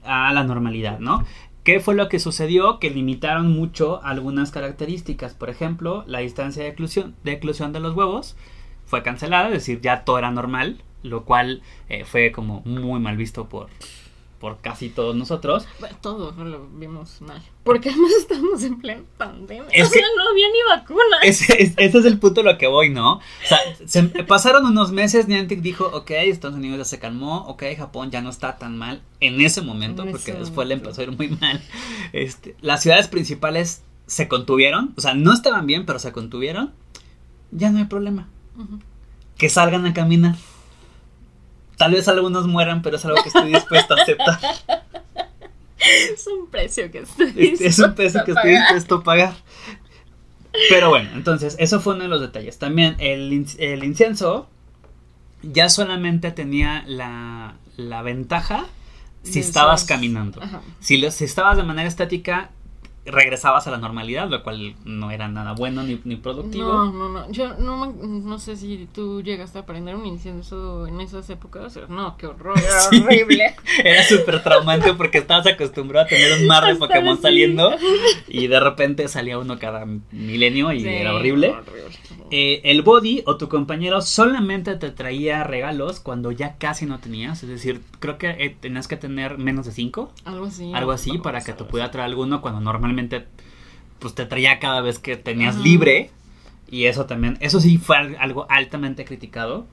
[0.02, 1.24] a la normalidad, ¿no?
[1.62, 2.80] ¿Qué fue lo que sucedió?
[2.80, 5.34] Que limitaron mucho algunas características.
[5.34, 8.34] Por ejemplo, la distancia de eclusión de, eclusión de los huevos
[8.84, 13.16] fue cancelada, es decir, ya todo era normal lo cual eh, fue como muy mal
[13.16, 13.68] visto por,
[14.44, 15.66] por casi todos nosotros.
[15.80, 17.40] Bueno, todos lo vimos mal.
[17.62, 19.64] Porque además estamos en plena pandemia.
[19.64, 21.20] o sea, no había ni vacunas.
[21.22, 23.14] Ese, es el punto a lo que voy, ¿no?
[23.14, 27.62] O sea, se, pasaron unos meses, Niantic dijo, ok, Estados Unidos ya se calmó, ok,
[27.74, 31.16] Japón ya no está tan mal en ese momento, porque después le empezó a ir
[31.16, 31.62] muy mal.
[32.12, 36.74] Este, las ciudades principales se contuvieron, o sea, no estaban bien, pero se contuvieron.
[37.50, 38.28] Ya no hay problema.
[39.38, 40.37] Que salgan a caminar.
[41.76, 44.38] Tal vez algunos mueran, pero es algo que estoy dispuesto a aceptar.
[45.87, 49.34] Es un precio que estoy dispuesto Es un precio que estoy dispuesto a pagar.
[50.70, 52.58] Pero bueno, entonces, eso fue uno de los detalles.
[52.58, 53.32] También el,
[53.84, 54.48] incienso
[55.42, 58.66] ya solamente tenía la, la ventaja
[59.24, 60.40] si estabas caminando.
[60.80, 62.50] Si, si estabas de manera estática,
[63.06, 66.72] regresabas a la normalidad, lo cual no era nada bueno ni, ni productivo.
[66.72, 67.30] No, no, no.
[67.30, 71.78] Yo no, me- no sé si tú llegaste a aprender un incienso en esas épocas.
[71.88, 73.00] No, qué horror, era Sí.
[73.02, 73.54] horrible.
[73.84, 77.22] Era súper traumante porque estabas acostumbrado a tener un mar de Hasta Pokémon así.
[77.22, 77.74] saliendo
[78.28, 81.50] y de repente salía uno cada milenio y Sí, era horrible.
[81.50, 81.82] horrible.
[82.30, 87.42] Eh, el body o tu compañero solamente te traía regalos cuando ya casi no tenías.
[87.42, 90.12] Es decir, creo que eh, tenías que tener menos de 5.
[90.24, 90.72] Algo así.
[90.72, 92.93] algo así para que te pudiera traer alguno cuando normalmente
[93.98, 96.11] pues te traía cada vez que tenías libre
[96.70, 99.66] y eso también eso sí fue al- algo altamente criticado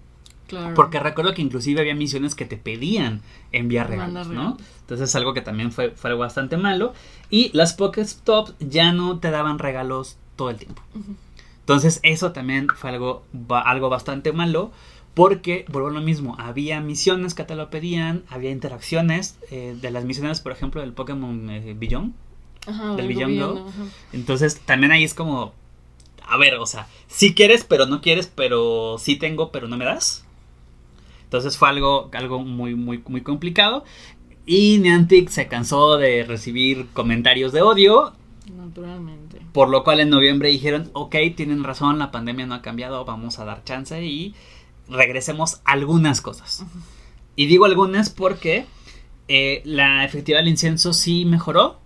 [0.48, 0.74] Claro.
[0.76, 3.22] porque recuerdo que inclusive había misiones que te pedían
[3.54, 4.58] enviar regalos, ¿no?
[4.82, 6.94] Entonces es algo que también fue, fue algo bastante malo
[7.30, 10.82] y las Pokéstops ya no te daban regalos todo el tiempo.
[11.62, 14.72] Entonces eso también fue algo, algo bastante malo
[15.14, 19.92] porque, vuelvo a lo mismo, había misiones que te lo pedían, había interacciones eh, de
[19.92, 22.14] las misiones, por ejemplo, del Pokémon eh, Beyond.
[22.67, 23.84] Ajá, del Beyond ajá.
[24.13, 25.54] Entonces también ahí es como,
[26.28, 29.86] a ver, o sea, sí quieres, pero no quieres, pero sí tengo, pero no me
[29.86, 30.26] das.
[31.24, 33.84] Entonces fue algo, algo muy, muy, muy complicado.
[34.45, 38.13] Y Niantic se cansó de recibir comentarios de odio
[38.58, 39.39] Naturalmente.
[39.54, 43.39] por lo cual en noviembre dijeron, ok, tienen razón, la pandemia no ha cambiado, vamos
[43.39, 44.34] a dar chance y
[44.89, 46.65] regresemos algunas cosas.
[47.36, 48.65] Y digo algunas porque
[49.28, 51.81] eh, la efectividad del incienso sí mejoró,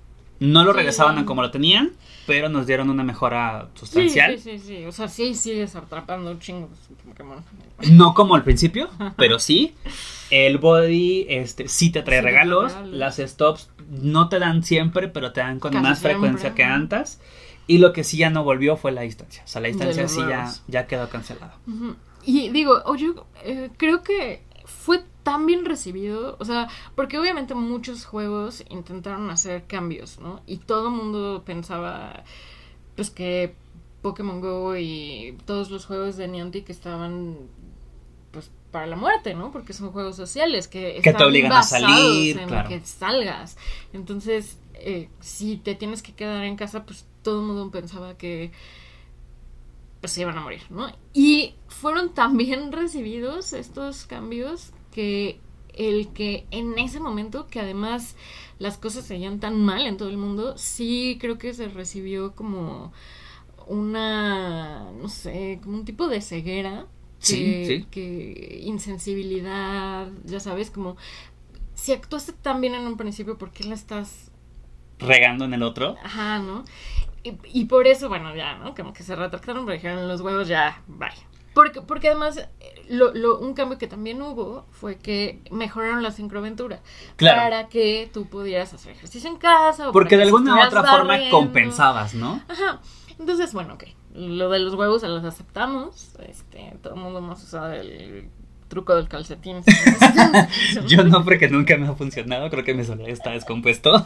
[0.45, 1.91] no lo regresaban a como lo tenían,
[2.25, 4.37] pero nos dieron una mejora sustancial.
[4.39, 4.85] sí, sí, sí.
[4.85, 6.69] O sea, sí sigues atrapando chingos
[7.07, 7.43] Pokémon.
[7.91, 9.75] No como al principio, pero sí.
[10.31, 12.73] El body este, sí te trae Sí regalos.
[12.85, 16.63] Las stops no te dan siempre, pero te dan con Casi más siempre, frecuencia que
[16.63, 17.19] antes.
[17.67, 19.43] Y lo que sí ya no volvió fue la distancia.
[19.43, 21.57] O sea, la distancia sí ya, ya quedó cancelada.
[22.23, 23.11] Y digo, oye,
[23.43, 29.65] eh, creo que fue tan bien recibido, o sea, porque obviamente muchos juegos intentaron hacer
[29.65, 30.41] cambios, ¿no?
[30.45, 32.23] Y todo el mundo pensaba,
[32.95, 33.55] pues que
[34.03, 37.37] Pokémon Go y todos los juegos de Niantic estaban,
[38.29, 39.51] pues, para la muerte, ¿no?
[39.51, 42.69] Porque son juegos sociales que, te están obligan a salir, en claro.
[42.69, 43.57] que salgas.
[43.93, 48.51] Entonces, eh, si te tienes que quedar en casa, pues todo el mundo pensaba que
[50.01, 50.87] pues se iban a morir, ¿no?
[51.13, 55.39] Y fueron tan bien recibidos estos cambios que
[55.73, 58.15] el que en ese momento, que además
[58.59, 62.93] las cosas seguían tan mal en todo el mundo, sí creo que se recibió como
[63.67, 66.87] una, no sé, como un tipo de ceguera.
[67.27, 67.87] Que, Sí, sí.
[67.91, 70.97] que insensibilidad, ya sabes, como
[71.75, 74.31] si actuaste tan bien en un principio, ¿por qué la estás
[74.99, 75.97] Regando en el otro.
[76.03, 76.63] Ajá, ¿no?
[77.23, 78.75] Y, y por eso, bueno, ya, ¿no?
[78.75, 81.09] Como que se retractaron, pero dijeron los huevos ya, bye.
[81.55, 86.11] Porque, porque además, eh, lo, lo- un cambio que también hubo fue que mejoraron la
[86.11, 86.81] sincroventura.
[87.15, 87.41] Claro.
[87.41, 89.89] Para que tú pudieras hacer ejercicio en casa.
[89.89, 91.35] o Porque de alguna u otra forma barriendo.
[91.37, 92.41] compensabas, ¿no?
[92.47, 92.81] Ajá.
[93.17, 93.85] Entonces, bueno, ok.
[94.13, 96.13] Lo de los huevos se los aceptamos.
[96.27, 98.29] Este, todo el mundo hemos usado el
[98.67, 99.61] truco del calcetín.
[100.87, 102.49] Yo no, porque nunca me ha funcionado.
[102.49, 104.05] Creo que mi celular está descompuesto.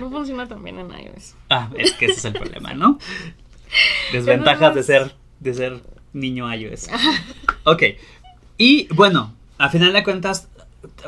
[0.00, 1.34] No funciona tan bien en iOS.
[1.50, 2.98] Ah, es que ese es el problema, ¿no?
[4.12, 6.88] Desventajas de ser, de ser niño iOS.
[7.64, 7.82] Ok.
[8.56, 10.48] Y bueno, a final de cuentas,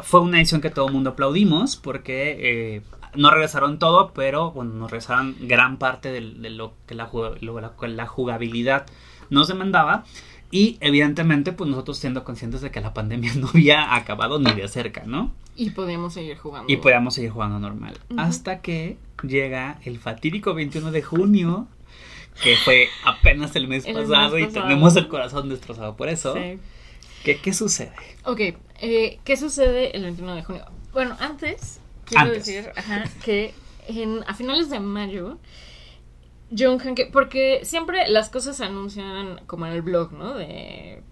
[0.03, 2.37] fue una edición que todo el mundo aplaudimos porque
[2.77, 2.83] eh,
[3.15, 7.09] no regresaron todo, pero bueno, nos regresaron gran parte de, lo que la,
[7.41, 8.87] lo- la- la jugabilidad
[9.31, 10.05] nos demandaba.
[10.53, 14.67] Y evidentemente, pues nosotros siendo conscientes de que la pandemia no había acabado ni de
[14.69, 15.33] cerca, ¿no?
[15.57, 16.73] Y podíamos seguir jugando.
[16.73, 17.99] Y podíamos seguir jugando normal.
[18.17, 21.69] Hasta que llega el fatídico 21 de junio,
[22.43, 26.35] que fue apenas el mes El mes pasado y tenemos el corazón destrozado por eso.
[26.35, 26.59] Sí.
[27.25, 27.93] ¿Qué, qué sucede?
[28.25, 28.41] Ok,
[28.81, 30.65] eh, ¿qué sucede el 21 de junio?
[30.93, 32.47] Bueno, antes, quiero Antes.
[32.47, 33.53] decir ajá, que
[33.89, 35.39] en, a finales de mayo,
[36.57, 40.35] John Hanke, porque siempre las cosas se anuncian como en el blog, ¿no?
[40.35, 41.03] De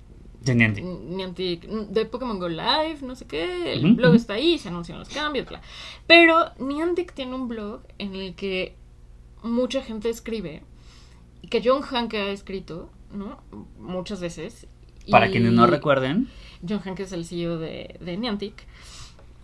[0.40, 0.84] De Niantic.
[0.84, 5.08] Niantic, de Pokémon Go Live, no sé qué, el blog está ahí, se anuncian los
[5.10, 5.60] cambios, bla.
[6.06, 8.74] Pero Niantic tiene un blog en el que
[9.42, 10.62] mucha gente escribe,
[11.50, 13.40] que John Hanke ha escrito, ¿no?
[13.78, 14.66] Muchas veces.
[15.10, 16.28] Para y- quienes no recuerden,
[16.68, 18.66] John Hanke es el CEO de, de Niantic.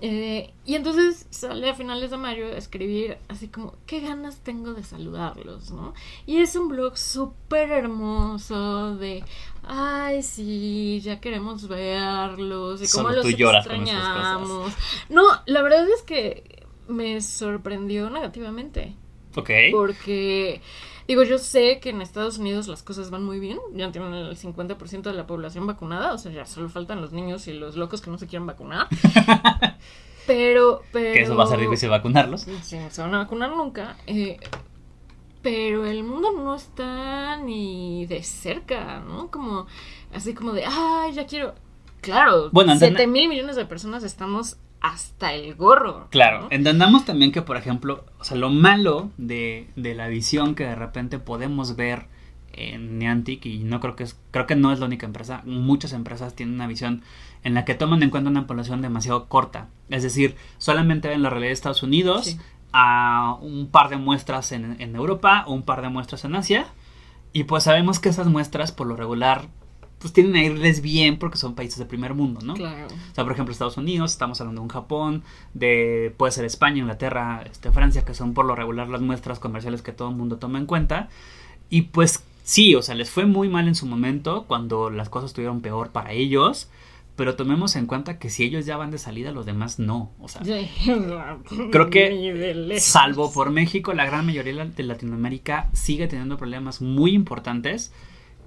[0.01, 4.75] Eh, y entonces sale a finales de mayo a escribir así como, qué ganas tengo
[4.75, 5.95] de saludarlos, ¿no?
[6.27, 9.25] Y es un blog súper hermoso de,
[9.63, 13.97] ay, sí, ya queremos verlos, y cómo Solo los tú lloras con cosas.
[13.97, 14.73] extrañamos.
[15.09, 18.95] No, la verdad es que me sorprendió negativamente.
[19.37, 19.51] ok.
[19.71, 20.61] Porque,
[21.09, 23.59] digo, yo sé que en Estados Unidos las cosas van muy bien.
[23.75, 26.13] Ya tienen el 50% de la población vacunada.
[26.13, 28.89] O sea, ya solo faltan los niños y los locos que no se quieren vacunar.
[30.27, 31.13] pero, pero...
[31.13, 32.43] Que eso va a ser difícil vacunarlos.
[32.63, 33.97] Sí, no se van a vacunar nunca.
[34.07, 34.39] Eh,
[35.43, 39.31] pero el mundo no está ni de cerca, ¿no?
[39.31, 39.67] Como,
[40.15, 41.55] así como de, ay, ya quiero.
[42.01, 46.09] Claro, Bueno, entend- 7 mil millones de personas estamos hasta el gorro.
[46.11, 46.49] Claro, ¿no?
[46.51, 50.75] entendamos también que, por ejemplo, o sea, lo malo de, de la visión que de
[50.75, 52.07] repente podemos ver
[52.53, 55.95] en Niantic, y no creo que es, creo que no es la única empresa, muchas
[55.95, 57.03] empresas tienen una visión
[57.43, 59.69] en la que toman en cuenta una población demasiado corta.
[59.89, 62.39] Es decir, solamente ven la realidad de Estados Unidos, Sí.
[62.73, 66.67] a un par de muestras en, en Europa, o un par de muestras en Asia,
[67.33, 69.49] y pues sabemos que esas muestras, por lo regular,
[69.99, 72.55] pues tienen a irles bien porque son países de primer mundo, ¿no?
[72.55, 72.87] Claro.
[72.87, 75.23] O sea, por ejemplo, Estados Unidos, estamos hablando de un Japón,
[75.55, 79.83] de puede ser España, Inglaterra, este, Francia, que son por lo regular las muestras comerciales
[79.83, 81.09] que todo el mundo toma en cuenta.
[81.71, 85.31] Y pues sí, o sea, les fue muy mal en su momento cuando las cosas
[85.31, 86.69] estuvieron peor para ellos.
[87.17, 90.11] Pero tomemos en cuenta que si ellos ya van de salida, los demás no.
[90.21, 90.43] O sea,
[91.71, 97.93] Creo que, salvo por México, la gran mayoría de Latinoamérica sigue teniendo problemas muy importantes.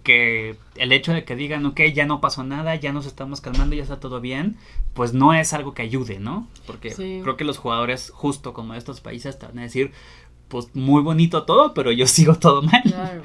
[0.04, 3.76] Que el hecho de que digan, ok, ya no pasó nada, ya nos estamos calmando,
[3.76, 4.56] ya está todo bien,
[4.94, 6.48] pues no es algo que ayude, ¿no?
[6.66, 7.20] Porque Sí.
[7.24, 9.92] creo que los jugadores, justo como de estos países, te van a decir,
[10.48, 12.82] pues muy bonito todo, pero yo sigo todo mal.
[12.84, 13.22] Claro.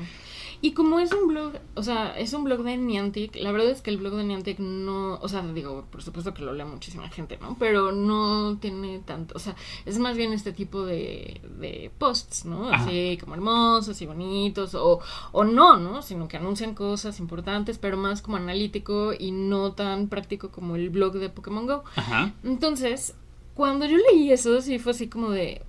[0.65, 3.83] Y como es un blog, o sea, es un blog de Niantic, la verdad es
[3.83, 7.09] que el blog de Niantic no, o sea, digo, por supuesto que lo lee muchísima
[7.09, 7.57] gente, ¿no?
[7.59, 12.69] Pero no tiene tanto, o sea, es más bien este tipo de, de posts, ¿no?
[12.69, 12.85] Ajá.
[12.85, 15.01] Así como hermosos y bonitos, o,
[15.33, 16.01] o no, ¿no?
[16.01, 20.91] Sino que anuncian cosas importantes, pero más como analítico y no tan práctico como el
[20.91, 21.83] blog de Pokémon Go.
[21.97, 22.35] Ajá.
[22.45, 23.17] Entonces,
[23.55, 25.63] cuando yo leí eso, sí fue así como de,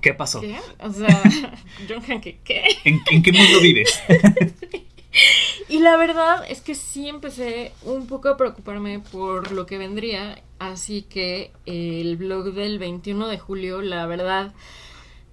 [0.00, 0.40] ¿Qué pasó?
[0.40, 0.56] ¿qué?
[0.80, 1.08] O sea,
[1.88, 2.64] John Hanke, ¿qué?
[2.84, 4.00] ¿En, en qué mundo vives?
[5.68, 10.42] Y la verdad es que sí empecé un poco a preocuparme por lo que vendría,
[10.58, 14.52] así que el blog del 21 de julio, la verdad,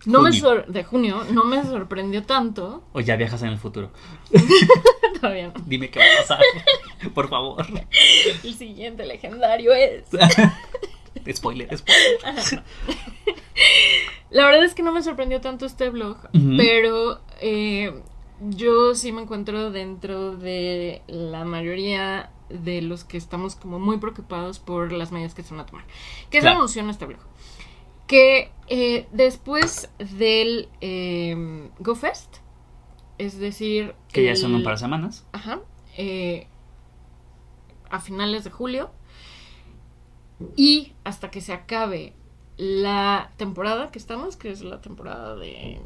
[0.05, 2.83] no me sor- de junio, no me sorprendió tanto.
[2.93, 3.91] o ya viajas en el futuro.
[5.19, 5.53] Todavía no.
[5.65, 6.39] Dime qué va a pasar.
[7.15, 7.65] Por favor.
[8.43, 10.03] El siguiente legendario es.
[11.31, 12.63] Spoiler, spoiler.
[14.29, 16.17] La verdad es que no me sorprendió tanto este blog,
[16.57, 17.93] pero eh,
[18.39, 24.59] yo sí me encuentro dentro de la mayoría de los que estamos como muy preocupados
[24.59, 25.85] por las medidas que se van a tomar.
[26.29, 26.57] ¿Qué se Claro.
[26.57, 27.19] anunció en este blog?
[28.07, 32.37] Que eh, después del eh, GoFest,
[33.17, 33.95] es decir...
[34.13, 35.25] Que ya son un par de semanas.
[35.33, 35.59] Ajá.
[37.89, 38.91] a finales de julio.
[40.55, 42.13] Y hasta que se acabe
[42.57, 45.81] la temporada que estamos, que es la temporada de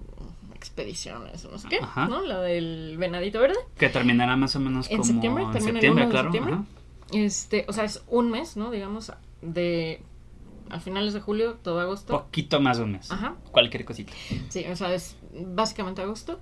[0.54, 2.08] expediciones o no sé qué, Ajá.
[2.08, 2.22] ¿no?
[2.22, 3.60] La del venadito verde.
[3.78, 6.32] Que terminará más o menos En como septiembre, en el septiembre, de claro.
[6.32, 6.54] septiembre.
[6.56, 6.66] ajá.
[7.14, 8.72] Este, o sea, es un mes, ¿no?
[8.72, 10.02] Digamos, de
[10.70, 12.14] a finales de julio, todo agosto.
[12.14, 13.12] Poquito más de un mes.
[13.12, 13.36] Ajá.
[13.52, 14.12] Cualquier cosita.
[14.50, 16.40] Sí, o sea, es básicamente agosto.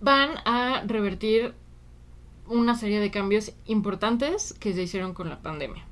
[0.00, 1.54] Van a revertir
[2.46, 5.84] una serie de cambios importantes que se hicieron con la pandemia.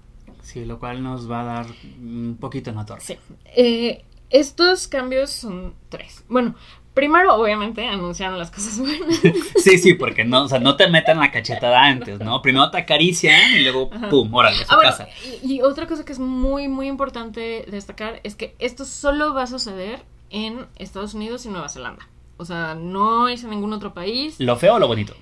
[0.49, 1.67] Sí, lo cual nos va a dar
[2.01, 3.03] un poquito en la torre.
[3.03, 3.17] Sí.
[3.55, 6.25] Eh, estos cambios son tres.
[6.29, 6.55] Bueno,
[6.95, 9.21] primero, obviamente, anunciaron las cosas buenas.
[9.57, 12.41] Sí, sí, porque no, o sea, no te metan la cachetada antes, ¿no?
[12.41, 14.09] Primero te acarician y luego, Ajá.
[14.09, 15.09] pum, órale, a su Ah, bueno, casa.
[15.43, 19.43] y, y otra cosa que es muy, muy importante destacar es que esto solo va
[19.43, 22.09] a suceder en Estados Unidos y Nueva Zelanda.
[22.39, 24.37] O sea, no es en ningún otro país.
[24.39, 25.15] ¿Lo feo o lo bonito?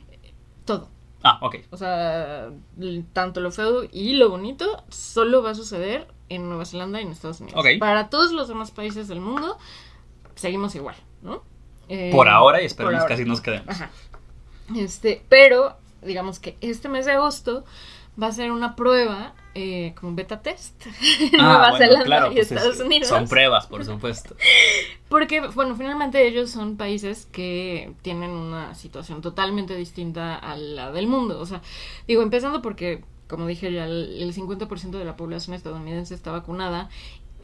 [0.64, 0.88] Todo.
[1.28, 1.56] Ah, ok.
[1.70, 2.50] O sea,
[3.12, 7.10] tanto lo feo y lo bonito solo va a suceder en Nueva Zelanda y en
[7.10, 7.58] Estados Unidos.
[7.60, 7.80] Ok.
[7.80, 9.58] Para todos los demás países del mundo,
[10.36, 11.42] seguimos igual, ¿no?
[11.88, 13.08] Eh, Por ahora y esperemos ahora.
[13.08, 13.68] que así nos quedemos.
[13.68, 13.90] Ajá.
[14.76, 17.64] Este, pero, digamos que este mes de agosto
[18.20, 20.74] va a ser una prueba, eh, como beta test,
[21.32, 23.08] en Ah, Nueva bueno, Zelanda claro, y pues es- Estados Unidos.
[23.08, 24.36] Son pruebas, por supuesto.
[25.08, 31.06] Porque, bueno, finalmente ellos son países que tienen una situación totalmente distinta a la del
[31.06, 31.40] mundo.
[31.40, 31.62] O sea,
[32.08, 36.88] digo, empezando porque, como dije ya, el el 50% de la población estadounidense está vacunada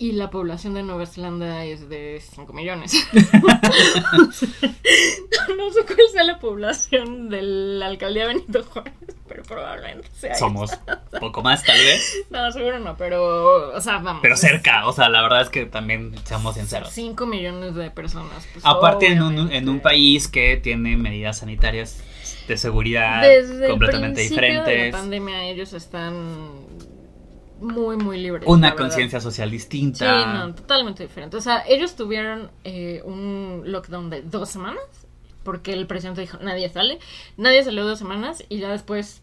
[0.02, 2.92] y la población de Nueva Zelanda es de 5 millones.
[3.12, 4.50] no sé
[5.86, 8.94] cuál sea la población de la alcaldía Benito Juárez,
[9.28, 10.34] pero probablemente sea.
[10.34, 10.72] Somos
[11.20, 12.16] poco más, tal vez.
[12.16, 12.26] esa.
[12.30, 14.22] No, seguro no, pero, o sea, vamos.
[14.22, 16.90] Pero cerca, o sea, la verdad es que también seamos sinceros.
[16.90, 18.44] 5 millones de personas.
[18.52, 22.02] pues, Aparte en un, en un país que tiene medidas sanitarias
[22.48, 26.82] de seguridad Desde completamente el principio de la diferentes, pandemia ellos están
[27.62, 28.44] muy muy libres.
[28.46, 30.26] una conciencia social Sí, distinta.
[30.46, 31.36] no, totalmente diferente.
[31.36, 34.82] O sea, ellos tuvieron eh, un lockdown de dos semanas
[35.44, 36.98] porque el presidente dijo nadie sale,
[37.36, 39.22] nadie salió dos semanas y ya después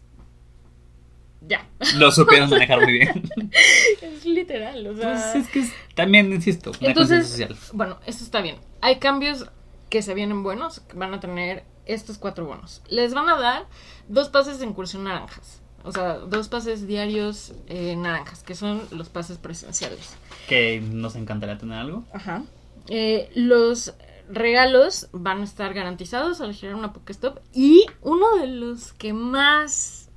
[1.42, 1.66] ya.
[1.96, 3.30] Lo supieron manejar muy bien.
[4.02, 5.12] es literal, o sea.
[5.12, 7.70] Pues es que es- también, insisto, una Entonces, conciencia social.
[7.76, 8.56] bueno, eso está bien.
[8.82, 9.46] Hay cambios
[9.88, 12.82] que se vienen buenos, van a tener estos cuatro bonos.
[12.88, 13.66] Les van a dar
[14.08, 15.59] dos pases de incursión naranjas.
[15.84, 20.14] O sea, dos pases diarios eh, naranjas, que son los pases presenciales.
[20.48, 22.04] Que nos encantaría tener algo.
[22.12, 22.42] Ajá.
[22.88, 23.94] Eh, los
[24.28, 27.38] regalos van a estar garantizados al girar una Pokestop.
[27.52, 30.08] Y uno de los que más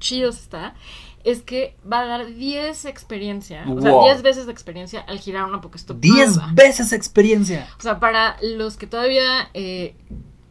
[0.00, 0.74] chidos está
[1.24, 4.04] es que va a dar 10 experiencia, o sea, Wow.
[4.06, 5.98] 10 veces de experiencia al girar una Pokestop.
[6.00, 6.50] 10 nueva.
[6.54, 7.68] veces experiencia.
[7.78, 9.94] O sea, para los que todavía eh,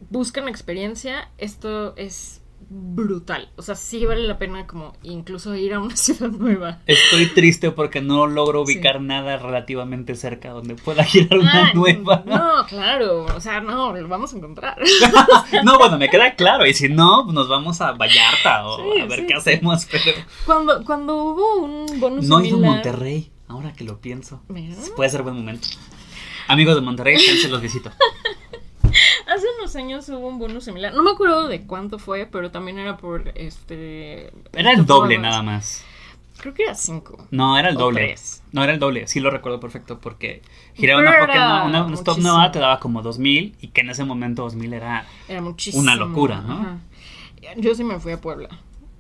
[0.10, 2.41] buscan experiencia, esto es
[2.74, 3.50] brutal.
[3.58, 6.80] O sea, sí vale la pena como incluso ir a una ciudad nueva.
[6.88, 8.74] Estoy triste porque no logro Sí.
[8.76, 12.24] ubicar nada relativamente cerca donde pueda girar una Ah, nueva.
[12.26, 13.26] No, claro.
[13.36, 14.78] O sea, no, lo vamos a encontrar.
[15.66, 16.66] No, bueno, me queda claro.
[16.66, 19.86] Y si no, nos vamos a Vallarta o Sí, a ver sí, qué hacemos.
[19.92, 24.42] Pero Cuando, cuando hubo un bonus no he ido a Monterrey, ahora que lo pienso.
[24.48, 24.76] Mira.
[24.96, 25.68] Puede ser buen momento.
[26.48, 27.92] Amigos de Monterrey, se los visito.
[29.34, 30.94] Hace unos años hubo un bonus similar.
[30.94, 34.32] No me acuerdo de cuánto fue, pero también era por este.
[34.54, 35.86] Era el doble nada más.
[36.38, 37.28] Creo que era cinco.
[37.30, 38.08] No, era el doble.
[38.08, 38.44] tres.
[38.52, 39.08] No, era el doble.
[39.08, 40.42] Sí lo recuerdo perfecto porque
[40.74, 44.04] giraba una Pokémon, una, una stop nueva te daba como 2000 y que en ese
[44.04, 45.84] momento 2000 era Era muchísimo.
[45.84, 46.54] Una locura, ¿no?
[46.54, 46.78] Ajá.
[47.58, 48.50] Yo sí me fui a Puebla.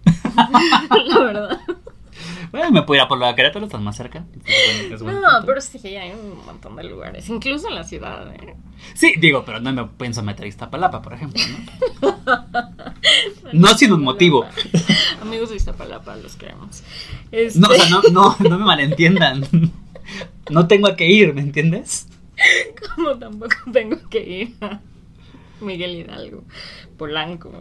[1.08, 1.60] la verdad.
[2.52, 4.26] Bueno, me puedo ir a Puebla de Querétaro, estás más cerca.
[4.46, 5.44] Es No, punto.
[5.46, 7.28] pero sí, hay un montón de lugares.
[7.30, 8.34] Incluso en la ciudad.
[8.34, 8.56] ¿eh?
[8.94, 11.42] Sí, digo, pero no me pienso meter a Iztapalapa, por ejemplo,
[12.02, 12.20] ¿no?
[13.54, 14.46] No sin un motivo.
[15.22, 16.84] Amigos de Iztapalapa, los queremos.
[17.32, 19.44] Este, No, o sea, no, no, no me malentiendan.
[20.50, 22.08] No tengo a qué ir, ¿me entiendes?
[22.96, 24.80] Como tampoco tengo que ir a
[25.62, 26.44] Miguel Hidalgo,
[26.98, 27.52] Polanco.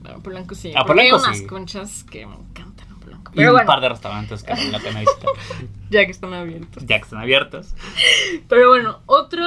[0.00, 0.72] Bueno, Polanco sí.
[0.74, 2.88] A hay unas conchas que me encantan
[3.32, 5.30] Y Pero un bueno, par de restaurantes que la pena visitar,
[5.90, 6.86] ya que están abiertos.
[6.86, 7.74] ya que están abiertos.
[8.48, 9.42] Pero bueno, otro,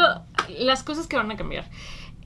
[0.49, 1.69] las cosas que van a cambiar.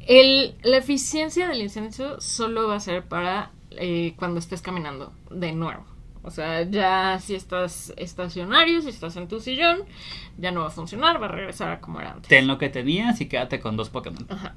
[0.08, 5.52] El, la eficiencia del incienso solo va a ser para eh, cuando estés caminando de
[5.52, 5.86] nuevo.
[6.22, 9.84] O sea, ya si estás estacionario, si estás en tu sillón,
[10.38, 12.28] ya no va a funcionar, va a regresar a como era antes.
[12.28, 14.26] Ten lo que tenías y quédate con dos Pokémon.
[14.30, 14.56] Ajá.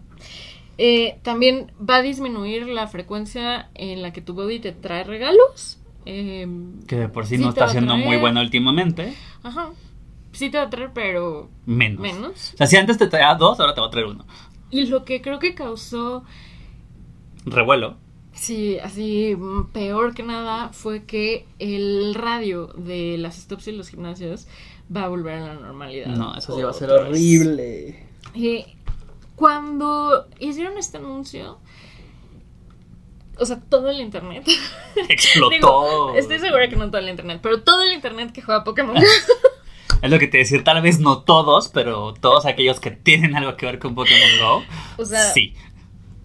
[0.79, 5.79] Eh, también va a disminuir la frecuencia en la que tu body te trae regalos.
[6.07, 6.47] Eh,
[6.87, 9.15] Que de por sí, Sí no está siendo muy bueno últimamente.
[9.43, 9.71] ajá.
[10.33, 12.01] Sí te va a traer, pero Menos.
[12.01, 12.55] menos.
[12.55, 14.25] O sea, si antes te traía dos, ahora te va a traer uno.
[14.71, 16.25] Y lo que creo que causó
[17.45, 17.97] Revuelo.
[18.33, 23.91] Sí, así mm, peor que nada fue que el radio de las stops y los
[23.91, 24.47] gimnasios
[24.95, 26.07] va a volver a la normalidad.
[26.07, 28.07] No, eso sí va a ser horrible.
[28.35, 28.75] Eh,
[29.37, 31.59] cuando hicieron este anuncio,
[33.39, 34.47] o sea, todo el internet.
[35.09, 35.51] Explotó.
[35.51, 38.97] Digo, estoy segura que no todo el internet, pero todo el internet que juega Pokémon
[40.03, 43.57] Es lo que te decir, tal vez no todos, pero todos aquellos que tienen algo
[43.57, 44.65] que ver con Pokémon Go.
[44.99, 45.55] O sea, sí.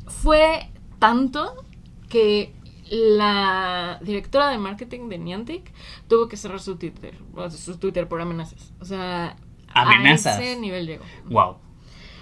[0.08, 1.64] fue tanto
[2.10, 2.53] que
[2.89, 5.72] la directora de marketing de Niantic
[6.08, 7.14] tuvo que cerrar su Twitter,
[7.51, 8.74] su Twitter por amenazas.
[8.80, 9.36] O sea,
[9.68, 10.39] Amenazas.
[10.39, 11.05] a ese nivel llegó.
[11.26, 11.58] Wow.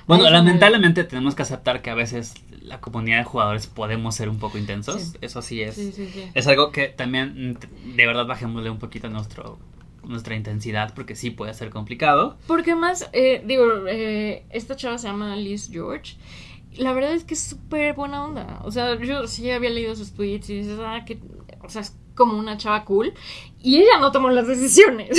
[0.07, 4.37] Bueno, lamentablemente tenemos que aceptar que a veces la comunidad de jugadores podemos ser un
[4.37, 5.01] poco intensos.
[5.01, 5.17] Sí.
[5.21, 5.75] Eso sí es.
[5.75, 6.29] Sí, sí, sí.
[6.33, 9.59] Es algo que también mm, de verdad bajémosle un poquito nuestro
[10.03, 12.37] nuestra intensidad porque sí puede ser complicado.
[12.47, 16.17] Porque más, eh, digo, eh, esta chava se llama Liz George.
[16.77, 18.61] La verdad es que es súper buena onda.
[18.63, 21.19] O sea, yo sí había leído sus tweets y dices, ah, que,
[21.63, 23.13] o sea, es como una chava cool.
[23.61, 25.17] Y ella no tomó las decisiones.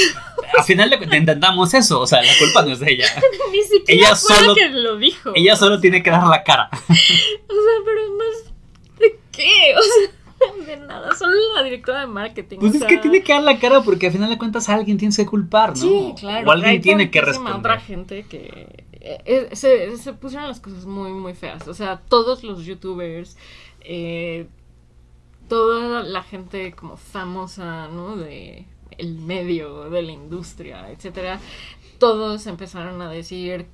[0.57, 3.07] Al final le intentamos eso, o sea, la culpa no es de ella.
[3.53, 5.33] Ni siquiera Ella fue solo- la que lo dijo.
[5.35, 6.71] Ella solo tiene que dar la cara.
[6.79, 8.99] O sea, pero es más.
[9.01, 9.75] ¿De qué?
[9.77, 11.15] O sea, de nada.
[11.17, 12.59] Solo la directora de marketing.
[12.59, 14.69] Pues o es sea, que tiene que dar la cara porque al final de cuentas
[14.69, 15.75] a alguien tienes que culpar, ¿no?
[15.77, 16.49] Sí, claro.
[16.49, 17.55] O alguien tiene que responder.
[17.57, 21.67] otra gente que eh, eh, se, se pusieron las cosas muy, muy feas.
[21.67, 23.37] O sea, todos los youtubers,
[23.81, 24.47] eh,
[25.49, 28.17] toda la gente como famosa, ¿no?
[28.17, 28.67] De
[28.99, 31.39] el medio, de la industria, etcétera,
[31.99, 33.67] todos empezaron a decir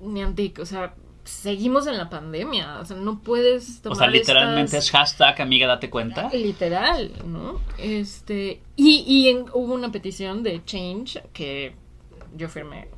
[0.00, 0.94] Niantic, o sea,
[1.24, 5.40] seguimos en la pandemia, o sea, no puedes O tomar sea, literalmente estas- es hashtag
[5.42, 6.28] amiga date cuenta.
[6.32, 7.60] Literal, ¿no?
[7.78, 8.62] Este.
[8.76, 11.74] Y, y en- hubo una petición de Change que
[12.36, 12.88] yo firmé.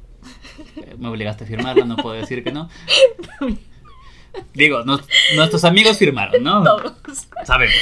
[0.99, 2.68] Me obligaste a firmarlo, no puedo decir que no.
[4.55, 5.03] Digo, nos-
[5.37, 6.62] nuestros amigos firmaron, ¿no?
[6.64, 6.93] Todos.
[7.45, 7.74] Sabemos.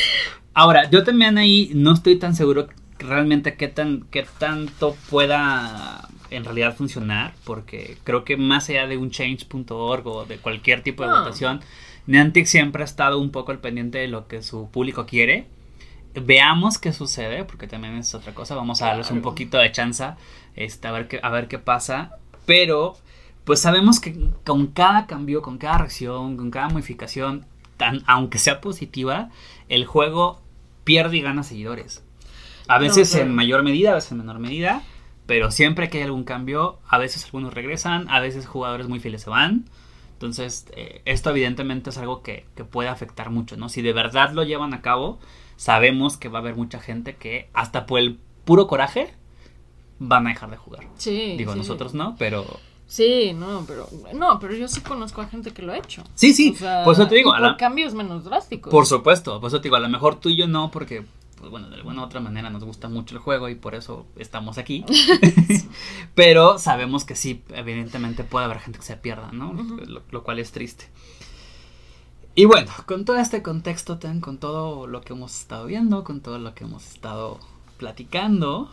[0.54, 6.44] Ahora, yo también ahí no estoy tan seguro realmente qué tan qué tanto pueda en
[6.44, 11.08] realidad funcionar, porque creo que más allá de un change.org o de cualquier tipo de
[11.08, 11.20] No.
[11.20, 11.60] votación,
[12.06, 15.46] Niantic siempre ha estado un poco al pendiente de lo que su público quiere.
[16.14, 18.54] Veamos qué sucede, porque también es otra cosa.
[18.56, 20.04] Vamos a darles un poquito de chance
[20.56, 22.16] este, a, ver qué, a ver qué pasa.
[22.46, 22.96] Pero
[23.50, 27.46] pues sabemos que con cada cambio, con cada reacción, con cada modificación,
[27.76, 29.30] tan, aunque sea positiva,
[29.68, 30.40] el juego
[30.84, 32.04] pierde y gana seguidores.
[32.68, 34.84] A veces en mayor medida, a veces en menor medida,
[35.26, 39.22] pero siempre que hay algún cambio, a veces algunos regresan, a veces jugadores muy fieles
[39.22, 39.64] se van.
[40.12, 43.68] Entonces, eh, esto evidentemente es algo que, que, puede afectar mucho, ¿no?
[43.68, 45.18] Si de verdad lo llevan a cabo,
[45.56, 49.12] sabemos que va a haber mucha gente que hasta por el puro coraje
[49.98, 50.84] van a dejar de jugar.
[50.98, 51.34] Sí.
[51.36, 51.58] Digo, sí.
[51.58, 52.46] nosotros no, pero...
[52.90, 56.02] Sí, no, pero no, pero yo sí conozco a gente que lo ha hecho.
[56.16, 58.68] Sí, sí, O sea, por eso te digo, y por la- cambios menos drásticos.
[58.68, 61.04] Por supuesto, por eso te digo, a lo mejor tú y yo no, porque,
[61.38, 64.06] pues bueno, de alguna u otra manera nos gusta mucho el juego y por eso
[64.16, 64.84] estamos aquí.
[66.16, 69.52] Pero sabemos que sí, evidentemente puede haber gente que se pierda, ¿no?
[69.52, 70.86] Lo, lo cual es triste.
[72.34, 76.38] Y bueno, con todo este contexto, con todo lo que hemos estado viendo, con todo
[76.38, 77.38] lo que hemos estado
[77.76, 78.68] platicando,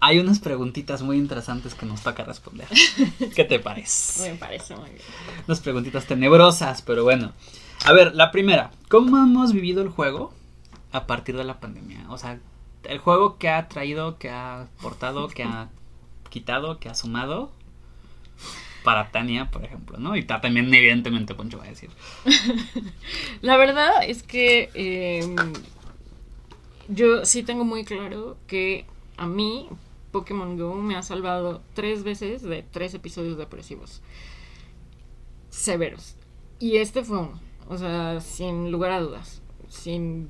[0.00, 2.66] hay unas preguntitas muy interesantes que nos toca responder.
[3.34, 4.32] ¿Qué te parece?
[4.32, 5.02] Me parece muy bien.
[5.46, 7.32] Unas preguntitas tenebrosas, pero bueno.
[7.84, 8.70] A ver, la primera.
[8.88, 10.32] ¿Cómo hemos vivido el juego
[10.92, 12.04] a partir de la pandemia?
[12.10, 12.38] O sea,
[12.84, 15.68] el juego que ha traído, que ha aportado, que ha
[16.30, 17.52] quitado, que ha sumado
[18.84, 20.16] para Tania, por ejemplo, ¿no?
[20.16, 21.90] Y ta- también, evidentemente, Poncho va a decir.
[23.42, 25.36] La verdad es que eh,
[26.88, 28.86] yo sí tengo muy claro que
[29.18, 29.68] a mí
[30.10, 34.02] Pokémon Go me ha salvado tres veces de tres episodios depresivos
[35.50, 36.16] severos.
[36.58, 37.40] Y este fue uno.
[37.68, 39.42] O sea, sin lugar a dudas.
[39.68, 40.28] Sin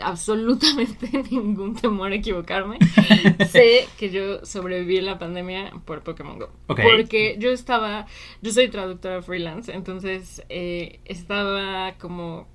[0.00, 2.78] absolutamente ningún temor a equivocarme.
[3.50, 6.50] sé que yo sobreviví a la pandemia por Pokémon Go.
[6.68, 6.80] Ok.
[6.82, 8.06] Porque yo estaba,
[8.42, 12.46] yo soy traductora freelance, entonces eh, estaba como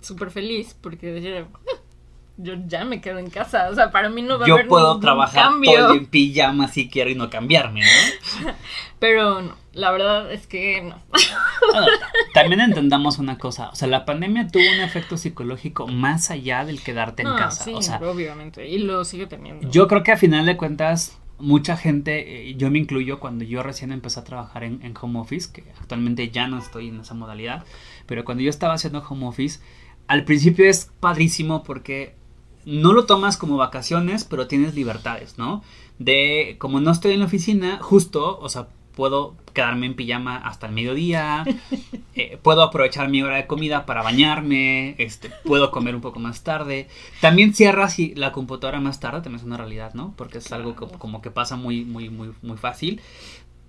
[0.00, 1.79] súper feliz porque decía, "Ah,
[2.36, 4.68] yo ya me quedo en casa, o sea, para mí no va a Yo haber
[4.68, 5.72] puedo ningún trabajar cambio.
[5.72, 8.52] todo en pijama si quiero y no cambiarme, ¿no?
[8.98, 11.00] Pero no, la verdad es que no.
[11.72, 11.86] Bueno,
[12.34, 16.82] también entendamos una cosa, o sea, la pandemia tuvo un efecto psicológico más allá del
[16.82, 19.68] quedarte en casa, sí, o sea, obviamente, y lo sigue teniendo.
[19.70, 23.62] Yo creo que a final de cuentas, mucha gente, eh, yo me incluyo cuando yo
[23.62, 27.14] recién empecé a trabajar en, en home office, que actualmente ya no estoy en esa
[27.14, 27.64] modalidad,
[28.06, 29.60] pero cuando yo estaba haciendo home office,
[30.06, 32.16] al principio es padrísimo porque
[32.70, 35.62] no lo tomas como vacaciones, pero tienes libertades, ¿no?
[35.98, 40.66] De, como no estoy en la oficina, justo, o sea, puedo quedarme en pijama hasta
[40.66, 41.44] el mediodía,
[42.14, 46.44] eh, puedo aprovechar mi hora de comida para bañarme, este, puedo comer un poco más
[46.44, 46.88] tarde.
[47.20, 50.14] También cierras y la computadora más tarde, también es una realidad, ¿no?
[50.16, 53.00] Porque es algo que, como que pasa muy, muy, muy, muy fácil.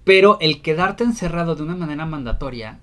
[0.04, 2.80] Pero el quedarte encerrado de una manera mandatoria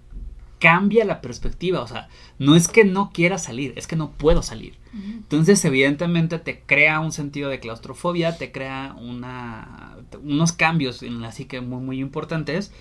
[0.59, 1.81] cambia la perspectiva.
[1.81, 4.77] O sea, no es que no quiera salir, es que no puedo salir.
[4.95, 11.33] Entonces, evidentemente, te crea un sentido de claustrofobia, te crea una, unos cambios en la
[11.33, 12.73] psique muy, muy importantes.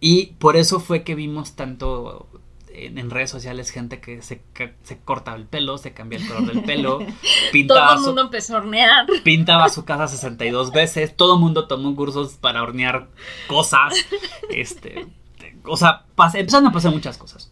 [0.00, 2.28] Y por eso fue que vimos tanto
[2.76, 4.42] en, en redes sociales gente que se,
[4.82, 6.98] se corta el pelo, se cambia el color del pelo,
[7.68, 9.06] Todo el su, mundo empezó a hornear.
[9.24, 13.08] pintaba su casa 62 veces, todo el mundo tomó cursos para hornear
[13.48, 13.94] cosas.
[14.50, 15.06] Este,
[15.66, 17.50] o sea, pas- empezaron a pasar muchas cosas.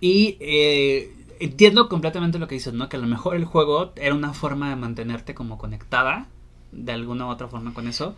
[0.00, 2.88] Y eh, entiendo completamente lo que dices, ¿no?
[2.88, 6.28] Que a lo mejor el juego era una forma de mantenerte como conectada
[6.72, 8.14] de alguna u otra forma con eso.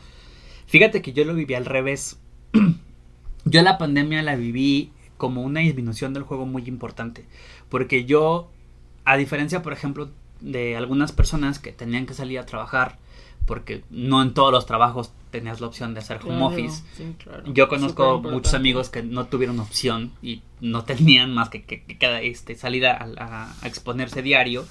[0.66, 2.18] Fíjate que yo lo viví al revés.
[3.44, 7.24] yo la pandemia la viví como una disminución del juego muy importante.
[7.68, 8.50] Porque yo,
[9.04, 10.10] a diferencia, por ejemplo,
[10.40, 12.98] de algunas personas que tenían que salir a trabajar,
[13.46, 16.82] porque no en todos los trabajos tenías la opción de hacer home Claro, office.
[16.96, 17.42] sí, claro.
[17.46, 22.26] Yo conozco muchos amigos que no tuvieron opción y no tenían más que, que, que
[22.28, 24.64] este, salir a, a- a exponerse diario.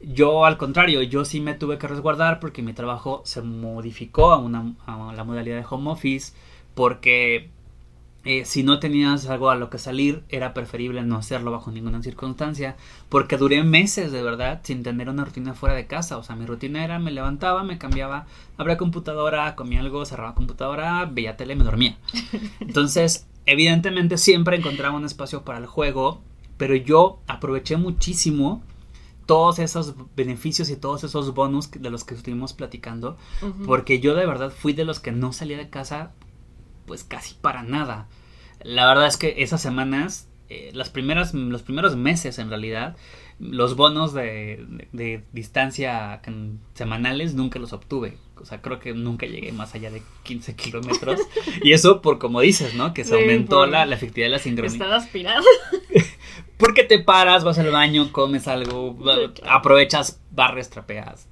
[0.00, 4.38] Yo, al contrario, yo sí me tuve que resguardar porque mi trabajo se modificó a,
[4.38, 6.32] una, a la modalidad de home office
[6.74, 7.50] porque
[8.24, 12.02] eh, si no tenías algo a lo que salir, era preferible no hacerlo bajo ninguna
[12.02, 12.76] circunstancia,
[13.08, 16.18] porque duré meses de verdad sin tener una rutina fuera de casa.
[16.18, 21.04] O sea, mi rutina era me levantaba, me cambiaba, abría computadora, comía algo, cerraba computadora,
[21.06, 21.96] veía tele y me dormía.
[22.60, 26.20] Entonces, evidentemente siempre encontraba un espacio para el juego,
[26.56, 28.62] pero yo aproveché muchísimo
[29.26, 33.16] todos esos beneficios y todos esos bonus de los que estuvimos platicando,
[33.66, 36.12] porque yo de verdad fui de los que no salía de casa
[36.88, 38.08] pues casi para nada.
[38.62, 42.96] La verdad es que esas semanas, eh, las primeras, los primeros meses en realidad,
[43.38, 46.20] los bonos de, de- de distancia
[46.74, 48.18] semanales nunca los obtuve.
[48.40, 51.20] O sea, creo que nunca llegué más allá de 15 kilómetros.
[51.62, 52.94] y eso por como dices, ¿no?
[52.94, 54.72] Que se Sí, aumentó la, la efectividad de la sincronía.
[54.72, 55.46] Estaba aspirando.
[56.56, 58.98] Porque te paras, vas al baño, comes algo,
[59.48, 61.28] aprovechas, barres, trapeas,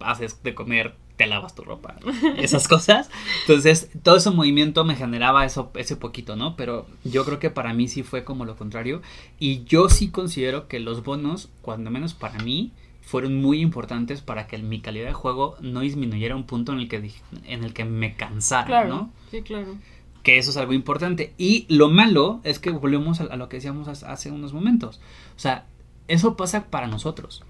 [0.00, 1.94] haces de comer, te lavas tu ropa,
[2.36, 3.08] esas cosas.
[3.42, 6.56] Entonces, todo ese movimiento me generaba eso, ese poquito, ¿no?
[6.56, 9.00] Pero yo creo que para mí sí fue como lo contrario.
[9.38, 14.46] Y yo sí considero que los bonos, cuando menos para mí, fueron muy importantes para
[14.46, 17.12] que mi calidad de juego no disminuyera un punto en el que,
[17.44, 19.10] en el que me cansara, Claro, ¿no?
[19.30, 19.76] sí, claro.
[20.22, 21.34] Que eso es algo importante.
[21.36, 25.00] Y lo malo es que volvemos a, a lo que decíamos hace unos momentos.
[25.36, 25.66] O sea,
[26.08, 27.44] eso pasa para nosotros.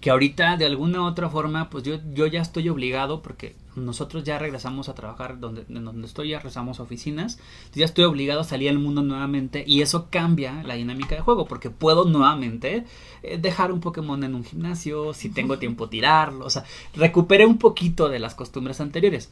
[0.00, 4.24] Que ahorita de alguna u otra forma, pues yo, yo ya estoy obligado porque nosotros
[4.24, 7.38] ya regresamos a trabajar donde, donde estoy, ya regresamos a oficinas.
[7.74, 11.46] Ya estoy obligado a salir al mundo nuevamente y eso cambia la dinámica de juego
[11.46, 12.84] porque puedo nuevamente
[13.22, 17.58] eh, dejar un Pokémon en un gimnasio, si tengo tiempo tirarlo, o sea, recuperé un
[17.58, 19.30] poquito de las costumbres anteriores.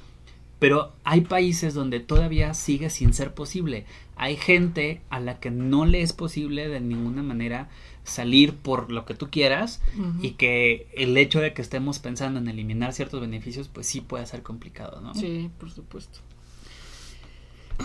[0.59, 3.85] Pero hay países donde todavía sigue sin ser posible.
[4.17, 7.69] Hay gente a la que no le es posible de ninguna manera
[8.05, 9.81] salir por lo que tú quieras
[10.21, 14.27] y que el hecho de que estemos pensando en eliminar ciertos beneficios, pues sí puede
[14.27, 15.15] ser complicado, ¿no?
[15.15, 16.21] Sí, por supuesto.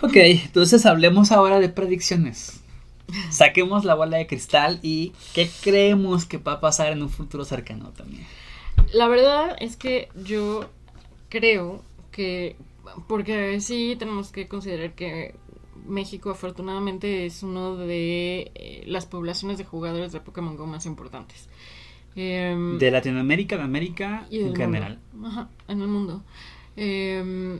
[0.02, 2.62] Ok, entonces hablemos ahora de predicciones.
[3.32, 7.44] Saquemos la bola de cristal y qué creemos que va a pasar en un futuro
[7.44, 8.26] cercano también.
[8.94, 10.70] La verdad es que yo
[11.30, 12.56] creo que,
[13.08, 15.36] porque sí tenemos que considerar que
[15.88, 21.50] México afortunadamente es uno de eh, las poblaciones de jugadores de Pokémon Go más importantes.
[22.16, 24.60] Em, De Latinoamérica, de América y en mundo.
[24.60, 25.00] general.
[25.24, 26.24] Ajá, en el mundo.
[26.76, 27.60] Em,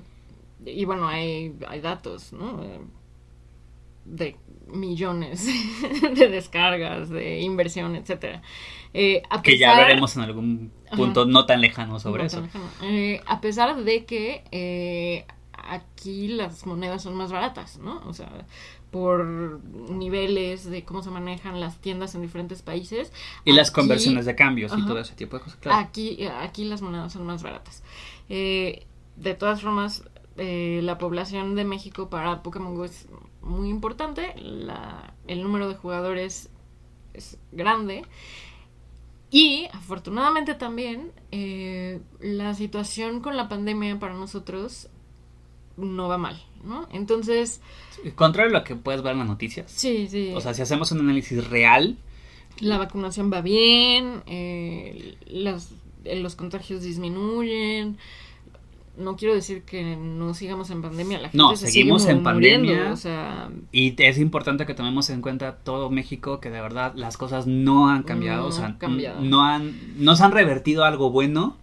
[0.66, 2.64] y bueno, hay, hay datos, ¿no?
[2.64, 2.80] Eh,
[4.06, 4.36] De
[4.72, 5.48] millones
[6.16, 8.42] de descargas, de inversión, etcétera.
[8.94, 12.42] Eh, a Que ya veremos en algún punto no tan lejano sobre no eso.
[12.42, 12.66] lejano.
[12.84, 18.02] Eh, a pesar de que eh, aquí las monedas son más baratas, ¿no?
[18.08, 18.30] O sea,
[18.92, 19.26] por
[19.92, 23.12] niveles de cómo se manejan las tiendas en diferentes países.
[23.46, 25.60] Y las conversiones de cambios y todo ese tipo de cosas.
[25.60, 25.78] Claro.
[25.80, 27.84] Aquí, aquí las monedas son más baratas.
[28.30, 30.04] Eh, de todas formas,
[30.38, 33.08] eh, la población de México para Pokémon Go es
[33.42, 34.34] muy importante.
[34.38, 36.50] La, el número de jugadores
[37.14, 38.04] es grande.
[39.32, 44.88] Y afortunadamente también eh, la situación con la pandemia para nosotros
[45.78, 46.88] no va mal, ¿no?
[46.92, 47.62] Entonces,
[48.16, 49.72] Contrario a lo que puedes ver en las noticias.
[49.72, 50.34] sí, sí.
[50.36, 51.98] O sea, si hacemos un análisis real,
[52.60, 55.72] La vacunación va bien, eh, las,
[56.04, 57.98] los contagios disminuyen.
[59.00, 62.24] No quiero decir que no sigamos en pandemia, la gente No, se seguimos sigue en
[62.24, 62.94] muriendo, pandemia.
[62.94, 67.18] O sea, Y es importante que tomemos en cuenta todo México que de verdad las
[67.18, 69.22] cosas no han cambiado, No o sea, han cambiado.
[69.22, 71.56] no han no se han revertido algo bueno,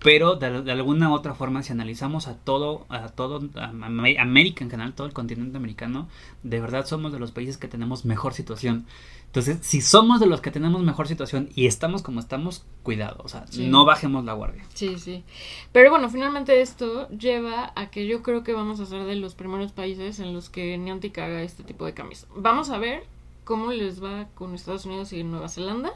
[0.00, 3.84] pero de, de alguna u otra forma si analizamos a todo a todo a Am-
[4.18, 6.08] América en general, todo el continente americano,
[6.42, 8.84] de verdad somos de los países que tenemos mejor situación.
[9.32, 13.28] Entonces, si somos de los que tenemos mejor situación y estamos como estamos, cuidado, o
[13.28, 13.66] sea, Sí.
[13.66, 14.62] no bajemos la guardia.
[14.74, 15.24] sí, sí.
[15.72, 19.34] Pero bueno, finalmente esto lleva a que yo creo que vamos a ser de los
[19.34, 22.26] primeros países en los que Niantic haga este tipo de cambios.
[22.36, 23.04] Vamos a ver
[23.44, 25.92] cómo les va con Estados Unidos y Nueva Zelanda.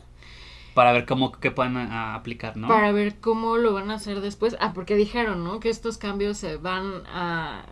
[0.73, 2.69] Para ver cómo que a- a aplicar, ¿no?
[2.69, 4.57] para ver cómo lo van a hacer después.
[4.61, 5.61] Ah, porque dijeron, ¿no?
[5.61, 7.67] Que estos cambios se van a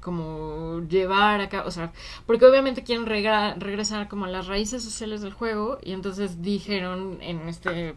[0.00, 1.92] como llevar acá, o sea,
[2.26, 7.48] porque obviamente quieren regresar como a las raíces sociales del juego y entonces dijeron en
[7.48, 7.94] este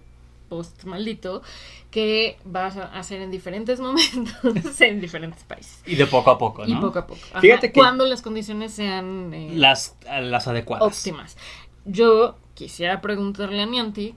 [0.49, 1.41] post maldito
[1.89, 5.81] que va a ser en diferentes momentos en diferentes países.
[5.85, 6.77] Y de poco a poco, ¿no?
[6.77, 7.19] Y poco a poco.
[7.31, 10.85] Ajá, Fíjate que- Cuando las condiciones sean eh, Las, las adecuadas.
[10.85, 11.37] óptimas.
[11.85, 14.15] Yo quisiera preguntarle a Niantic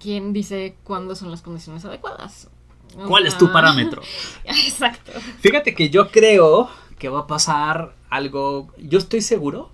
[0.00, 2.48] quién dice cuándo son las condiciones adecuadas.
[3.06, 4.02] ¿Cuál es tu parámetro?
[4.44, 5.12] Exacto.
[5.40, 6.68] Fíjate que yo creo
[6.98, 8.72] que va a pasar algo.
[8.78, 9.70] Yo estoy seguro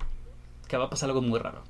[0.68, 1.62] que va a pasar algo muy raro.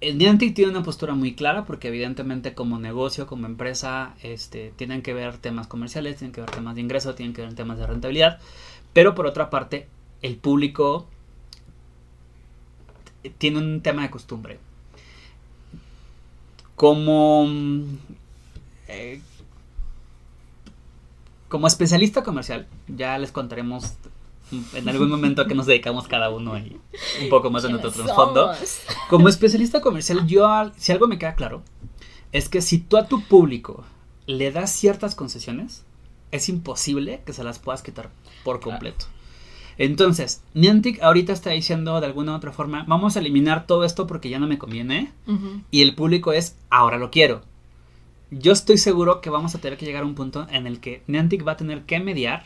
[0.00, 5.00] El Niantic tiene una postura muy clara porque evidentemente como negocio, como empresa, este, tienen
[5.00, 7.86] que ver temas comerciales, tienen que ver temas de ingreso, tienen que ver temas de
[7.86, 8.40] rentabilidad.
[8.92, 9.86] Pero por otra parte,
[10.20, 11.06] el público
[13.38, 14.58] tiene un tema de costumbre.
[16.74, 17.48] Como
[18.88, 19.20] eh,
[21.52, 23.92] como especialista comercial, ya les contaremos
[24.72, 26.78] en algún momento a qué nos dedicamos cada uno y
[27.22, 28.52] un poco más de nuestro ¿Quiénes trasfondo.
[29.10, 31.62] Como especialista comercial, yo, al- si algo me queda claro,
[32.32, 33.84] es que si tú a tu público
[34.26, 35.84] le das ciertas concesiones,
[36.30, 38.08] es imposible que se las puedas quitar
[38.44, 39.04] por completo.
[39.76, 44.06] Entonces, Niantic ahorita está diciendo de alguna u otra forma, vamos a eliminar todo esto
[44.06, 45.12] porque ya no me conviene,
[45.70, 47.42] y el público es, ahora lo quiero.
[48.34, 51.02] Yo estoy seguro que vamos a tener que llegar a un punto en el que
[51.06, 52.44] Niantic va a tener que mediar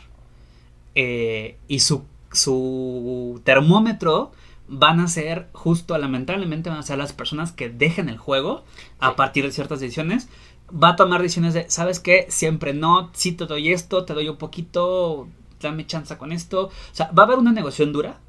[0.95, 4.31] eh, y su, su termómetro
[4.67, 8.63] van a ser justo, lamentablemente van a ser las personas que dejen el juego
[8.99, 9.13] a Sí.
[9.15, 10.27] partir de ciertas decisiones,
[10.71, 12.25] va a tomar decisiones de, ¿sabes qué?
[12.29, 15.29] Siempre no, si te doy esto, te doy un poquito,
[15.61, 16.65] dame chance con esto.
[16.65, 18.19] O sea, va a haber una negociación dura,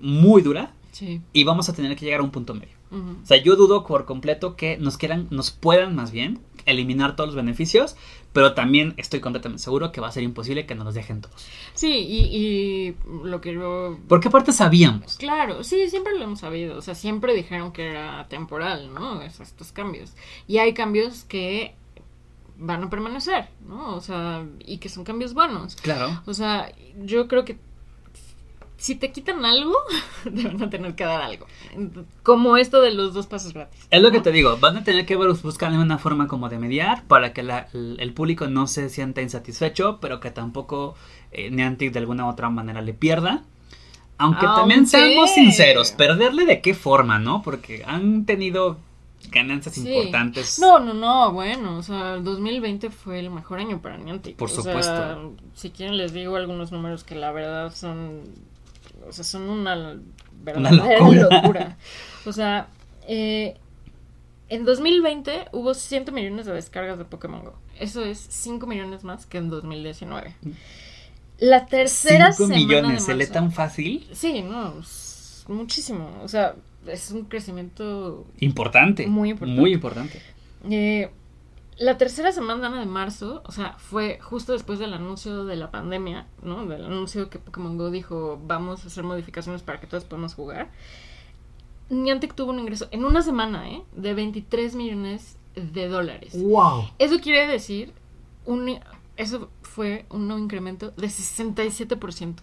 [0.00, 1.22] muy dura, Sí.
[1.32, 2.76] y vamos a tener que llegar a un punto medio.
[2.90, 6.38] O sea, yo dudo por completo que nos quieran, nos puedan más bien
[6.70, 7.96] eliminar todos los beneficios,
[8.32, 11.46] pero también estoy completamente seguro que va a ser imposible que nos los dejen todos.
[11.74, 15.16] Sí, y, y lo que yo Porque aparte sabíamos.
[15.16, 16.76] Claro, sí, siempre lo hemos sabido.
[16.78, 19.22] O sea, siempre dijeron que era temporal, ¿no?
[19.22, 20.12] Es- estos cambios.
[20.46, 21.74] Y hay cambios que
[22.60, 23.94] van a permanecer, ¿no?
[23.94, 25.76] O sea, y que son cambios buenos.
[25.76, 26.22] Claro.
[26.26, 26.72] O sea,
[27.04, 27.56] yo creo que
[28.78, 29.74] si te quitan algo,
[30.24, 31.46] te van a tener que dar algo.
[32.22, 33.86] Como esto de los dos pasos gratis.
[33.90, 36.58] Es lo que te digo, van a tener que bus- buscar una forma como de
[36.58, 40.94] mediar para que la- el, público no se sienta insatisfecho, pero que tampoco
[41.32, 43.42] eh, Niantic de alguna u otra manera le pierda.
[44.16, 47.42] Aunque también Aunque- seamos sinceros, perderle de qué forma, ¿no?
[47.42, 48.78] Porque han tenido
[49.30, 49.88] ganancias Sí.
[49.92, 50.58] importantes.
[50.60, 54.36] No, no, no, bueno, o sea, el 2020 fue el mejor año para Niantic.
[54.36, 55.34] Por O sea, supuesto.
[55.54, 58.22] si quieren les digo algunos números que la verdad son,
[59.06, 60.00] o sea, son una Una
[60.42, 61.28] verdadera locura.
[61.42, 61.76] locura.
[62.26, 62.68] O sea,
[63.06, 63.56] eh,
[64.48, 67.54] en 2020 hubo 100 millones de descargas de Pokémon Go.
[67.78, 70.34] Eso es 5 millones más que en 2019.
[71.38, 74.06] La tercera 5 semana millones, de ¿se lee tan fácil?
[74.12, 74.74] Sí, no,
[75.48, 76.18] muchísimo.
[76.22, 76.54] O sea,
[76.86, 79.06] es un crecimiento Importante.
[79.06, 79.60] Muy importante.
[79.60, 80.22] Muy importante.
[80.70, 81.10] eh,
[81.78, 86.26] la tercera semana de marzo, o sea, fue justo después del anuncio de la pandemia,
[86.42, 86.66] ¿no?
[86.66, 90.70] Del anuncio que Pokémon Go dijo, vamos a hacer modificaciones para que todos podamos jugar.
[91.90, 93.82] Niantic tuvo un ingreso en una semana, ¿eh?
[93.92, 96.34] De 23 millones de dólares.
[96.36, 96.90] ¡Wow!
[96.98, 97.92] Eso quiere decir,
[98.44, 98.78] un,
[99.16, 102.34] eso fue un incremento de 67%.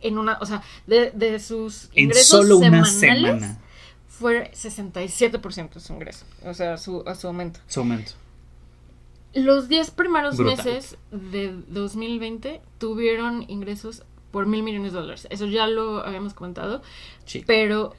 [0.00, 3.58] En una, o sea, de, de sus En ingresos solo una semanales, semana.
[4.06, 7.60] fue 67% su ingreso, o sea, su, a su aumento.
[7.66, 8.12] Su aumento.
[9.34, 10.56] Los 10 primeros Brutal.
[10.56, 15.26] meses de 2020 tuvieron ingresos por mil millones de dólares.
[15.30, 16.82] Eso ya lo habíamos comentado.
[17.24, 17.44] Sí.
[17.46, 17.94] Pero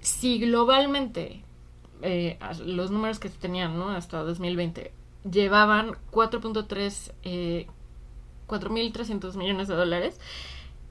[0.00, 1.44] si globalmente
[2.02, 3.90] eh, los números que se tenían ¿no?
[3.90, 4.92] hasta 2020
[5.30, 7.66] llevaban 4.3, eh,
[8.48, 10.20] 4.300 millones de dólares,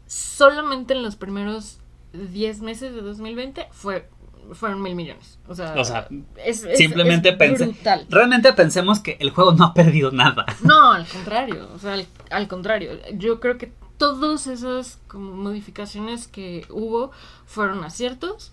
[0.08, 1.80] solamente en los primeros
[2.14, 4.10] 10 meses de 2020 fue,
[4.54, 5.40] fueron mil millones.
[5.48, 6.08] O sea, O sea,
[6.46, 7.76] es, es- Simplemente es pensé.
[8.10, 10.46] Realmente pensemos que el juego no ha perdido nada.
[10.64, 16.28] No, al contrario, o sea, al, al contrario, yo creo que todas esas como modificaciones
[16.28, 17.12] que hubo
[17.46, 18.52] fueron aciertos.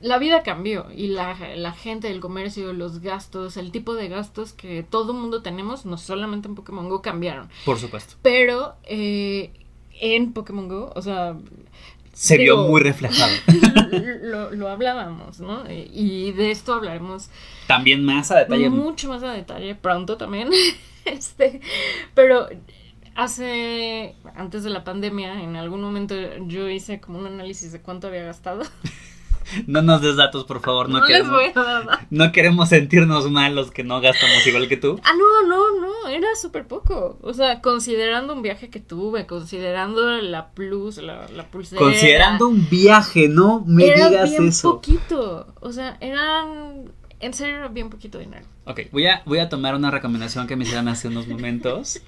[0.00, 4.52] La vida cambió y la, la gente, el comercio, los gastos, el tipo de gastos
[4.52, 7.48] que todo mundo tenemos, no solamente en Pokémon Go, cambiaron.
[7.64, 8.16] Por supuesto.
[8.20, 9.52] Pero eh,
[9.98, 11.34] en Pokémon Go, o sea,
[12.14, 13.32] Se vio muy reflejado.
[14.22, 15.64] lo, lo hablábamos, ¿no?
[15.70, 17.28] Y de esto hablaremos
[17.66, 18.70] También más a detalle.
[18.70, 20.50] mucho más a detalle pronto también.
[21.04, 21.60] este,
[22.14, 22.48] pero
[23.14, 26.14] hace antes de la pandemia, en algún momento
[26.46, 28.62] yo hice como un análisis de cuánto había gastado.
[29.66, 30.88] No nos des datos, por favor.
[30.88, 34.46] No, No, les queremos, voy a dar no queremos sentirnos mal los que no gastamos
[34.46, 35.00] igual que tú.
[35.04, 37.18] Ah, no, no, no, era súper poco.
[37.22, 41.80] O sea, considerando un viaje que tuve, considerando la plus, la, la pulsera.
[41.80, 44.72] Considerando un viaje, no me era digas bien eso.
[44.74, 45.46] poquito.
[45.60, 46.92] O sea, eran.
[47.20, 48.44] En serio, era bien poquito dinero.
[48.66, 52.00] Ok, voy a, voy a tomar una recomendación que me hicieron hace unos momentos.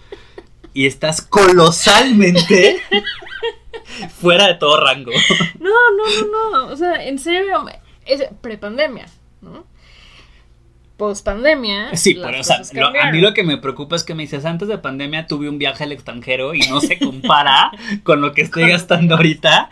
[0.75, 2.83] Y estás colosalmente
[4.21, 5.11] fuera de todo rango.
[5.61, 6.73] No, no, no, no.
[6.73, 7.65] O sea, en serio,
[8.05, 9.07] es prepandemia,
[9.43, 9.65] ¿no?
[10.97, 11.95] Pospandemia.
[11.95, 14.23] Sí, las pero o sea, lo- a mí lo que me preocupa es que me
[14.23, 17.71] dices, antes de pandemia tuve un viaje al extranjero y no se compara
[18.03, 19.69] con lo que estoy gastando ahorita.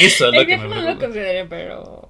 [0.00, 1.04] Eso es lo que me no lo preocupa.
[1.06, 2.08] consideré, pero.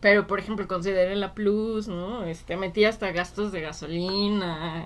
[0.00, 2.24] Pero, por ejemplo, consideré la plus, ¿no?
[2.24, 4.84] Este, metí hasta gastos de gasolina,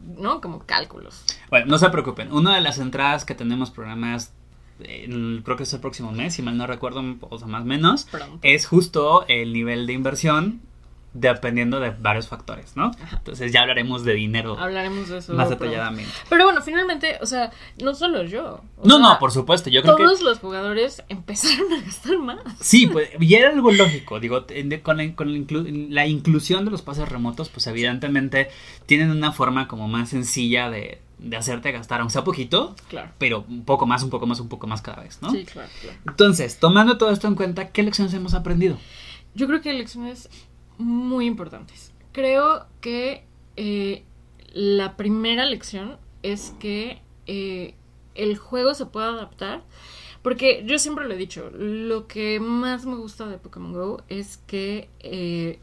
[0.00, 0.40] ¿no?
[0.40, 1.24] Como cálculos.
[1.50, 2.32] Bueno, no se preocupen.
[2.32, 4.32] Una de las entradas que tenemos programas,
[5.44, 8.04] creo que es el próximo mes, si mal no recuerdo, o sea, más o menos,
[8.10, 8.38] Pronto.
[8.42, 10.60] es justo el nivel de inversión
[11.12, 12.92] dependiendo de varios factores, ¿no?
[13.12, 15.34] Entonces ya hablaremos de dinero Hablaremos de eso.
[15.34, 16.08] más detalladamente.
[16.28, 17.50] Pero bueno, finalmente, o sea,
[17.82, 18.62] no solo yo.
[18.84, 20.04] No, sea, no, por supuesto, yo creo que...
[20.04, 22.38] Todos los jugadores empezaron a gastar más.
[22.60, 24.46] Sí, pues, y era algo lógico, digo,
[24.84, 28.48] con, la, con la inclu- la inclusión de los pases remotos, pues evidentemente
[28.86, 33.12] tienen una forma como más sencilla de, de hacerte gastar, aunque sea poquito, Claro.
[33.18, 35.30] pero un poco más, un poco más, un poco más cada vez, ¿no?
[35.30, 35.98] Sí, claro, claro.
[36.06, 38.78] Entonces, tomando todo esto en cuenta, ¿qué lecciones hemos aprendido?
[39.34, 40.28] Yo creo que lecciones
[40.78, 41.92] muy importantes.
[42.12, 43.24] Creo que
[43.56, 44.02] eh,
[44.52, 47.74] la primera lección es que eh,
[48.14, 49.62] el juego se puede adaptar.
[50.22, 54.36] Porque yo siempre lo he dicho, lo que más me gusta de Pokémon Go es
[54.46, 55.58] que eh,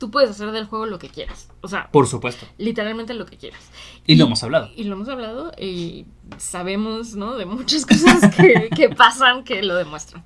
[0.00, 1.50] tú puedes hacer del juego lo que quieras.
[1.60, 2.46] O sea, Por supuesto.
[2.56, 3.60] literalmente lo que quieras.
[4.06, 4.70] Y lo hemos hablado.
[4.74, 6.06] Y lo hemos hablado y
[6.38, 7.36] sabemos, ¿no?
[7.36, 10.24] De muchas cosas que, que pasan que lo demuestran.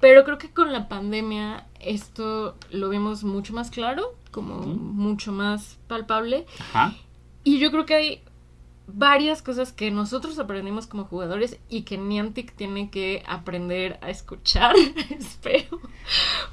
[0.00, 5.78] Pero creo que con la pandemia esto lo vimos mucho más claro, como mucho más
[5.88, 6.44] palpable.
[6.60, 6.94] Ajá.
[7.42, 8.22] Y yo creo que hay
[8.86, 14.74] varias cosas que nosotros aprendimos como jugadores y que Niantic tiene que aprender a escuchar,
[15.18, 15.80] espero.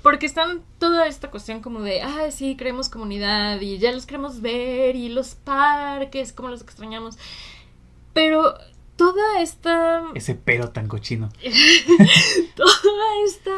[0.01, 4.41] Porque están toda esta cuestión como de, ah, sí, creemos comunidad y ya los queremos
[4.41, 7.17] ver y los parques, como los extrañamos.
[8.13, 8.55] Pero
[8.95, 11.29] toda esta Ese pero tan cochino.
[12.55, 13.51] toda esta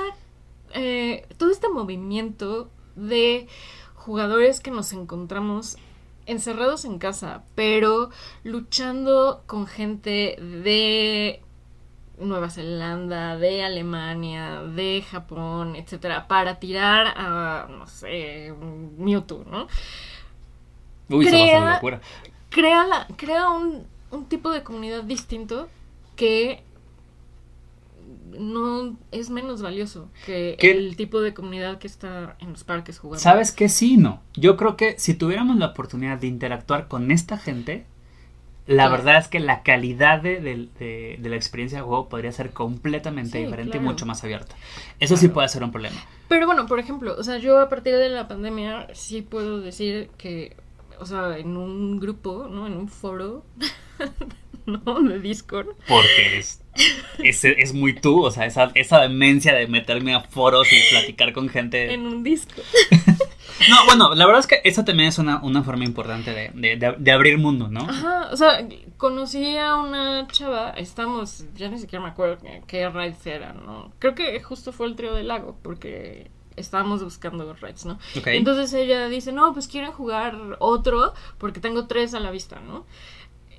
[0.74, 3.48] eh, todo este movimiento de
[3.94, 5.78] jugadores que nos encontramos
[6.26, 8.10] encerrados en casa, pero
[8.44, 11.42] luchando con gente de
[12.18, 18.54] Nueva Zelanda, de Alemania, de Japón, etcétera, para tirar a, no sé,
[18.98, 19.68] Mewtwo, ¿no?
[21.10, 21.48] Uy, se va a
[21.80, 21.80] Crea-.
[22.50, 25.68] Crea, la- crea un, un tipo de comunidad distinto
[26.16, 26.64] que
[28.38, 30.72] no es menos valioso que ¿Qué?
[30.72, 33.22] el tipo de comunidad que está en los parques jugando.
[33.22, 33.70] ¿Sabes qué?
[33.70, 34.22] Sí no.
[34.36, 37.86] Yo creo que si tuviéramos la oportunidad de interactuar con esta gente,
[38.68, 38.92] la Claro.
[39.04, 42.52] verdad es que la calidad de, de- de- de la experiencia de juego podría ser
[42.52, 44.56] completamente Sí, diferente y mucho más abierta.
[45.00, 45.98] Eso sí puede ser un problema.
[46.28, 50.10] Pero bueno, por ejemplo, o sea, yo a partir de la pandemia sí puedo decir
[50.18, 50.56] que,
[51.00, 52.66] o sea, en un grupo, ¿no?
[52.66, 53.44] En un foro,
[54.86, 55.02] ¿no?
[55.02, 55.68] De Discord.
[55.88, 56.62] Porque es,
[57.20, 61.34] es, es muy tú, o sea, esa, esa demencia de meterme a foros y platicar
[61.34, 61.94] con gente.
[61.94, 62.64] En un Discord.
[63.70, 66.76] No, bueno, la verdad es que esa también es una, una forma importante de, de-
[66.76, 67.82] de- de abrir mundo, ¿no?
[67.90, 72.38] Ajá, o sea, conocí a una chava, estamos, ya ni siquiera me acuerdo
[72.68, 73.94] qué- raids eran, ¿no?
[74.00, 77.98] Creo que justo fue el trío del lago, porque estábamos buscando raids, ¿no?
[78.38, 82.86] Entonces ella dice, no, pues quieren jugar otro, porque tengo tres a la vista, ¿no?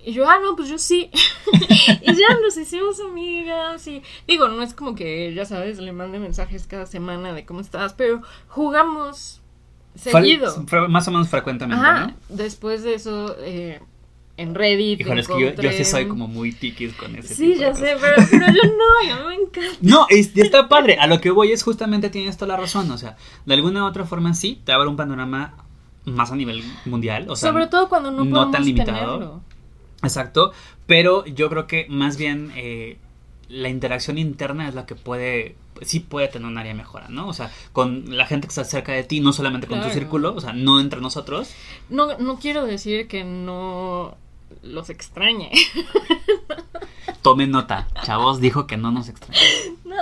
[0.06, 1.10] Y yo, ah, no, pues yo sí.
[2.00, 6.20] y ya nos hicimos amigas y digo, no es como que, ya sabes, le mande
[6.20, 9.40] mensajes cada semana de cómo estás, pero jugamos
[9.96, 10.64] seguido.
[10.66, 12.06] fue más o menos frecuentemente, Ajá.
[12.06, 12.14] ¿no?
[12.28, 13.80] Después de eso, eh,
[14.36, 15.00] en Reddit.
[15.00, 17.60] Híjole, es que yo, yo sí soy como muy tiquis con ese Sí, tipo de
[17.60, 17.88] ya cosas.
[17.88, 19.78] sé, pero, pero yo no, y a mí me encanta.
[19.80, 20.98] No, es- está padre.
[21.00, 22.90] A lo que voy es justamente tienes toda la razón.
[22.90, 25.54] O sea, de alguna u otra forma sí, te abre un panorama
[26.04, 27.26] más a nivel mundial.
[27.28, 28.98] O sea, Sobre todo cuando no, no podemos tan limitado.
[29.14, 29.42] tenerlo.
[30.02, 30.52] Exacto.
[30.86, 32.98] Pero yo creo que más bien eh,
[33.48, 35.56] la interacción interna es la que puede.
[35.82, 37.28] Sí puede tener un área de mejora, ¿no?
[37.28, 40.34] O sea, con la gente que está cerca de ti, no solamente con tu círculo,
[40.34, 41.50] o sea, no entre nosotros.
[41.90, 44.16] No, no quiero decir que no
[44.62, 45.50] los extrañe.
[47.22, 47.88] Tomen nota.
[48.04, 49.40] Chavos dijo que no nos extraña.
[49.84, 49.94] No,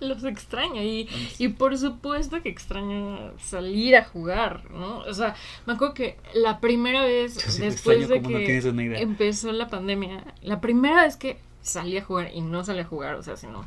[0.00, 0.82] los extraño.
[0.82, 4.98] Y, y por supuesto que extraño salir a jugar, ¿no?
[4.98, 5.34] O sea,
[5.66, 8.58] me acuerdo que la primera vez sí después de no que
[9.00, 13.16] empezó la pandemia, la primera vez que salí a jugar y no salí a jugar,
[13.16, 13.64] o sea, sino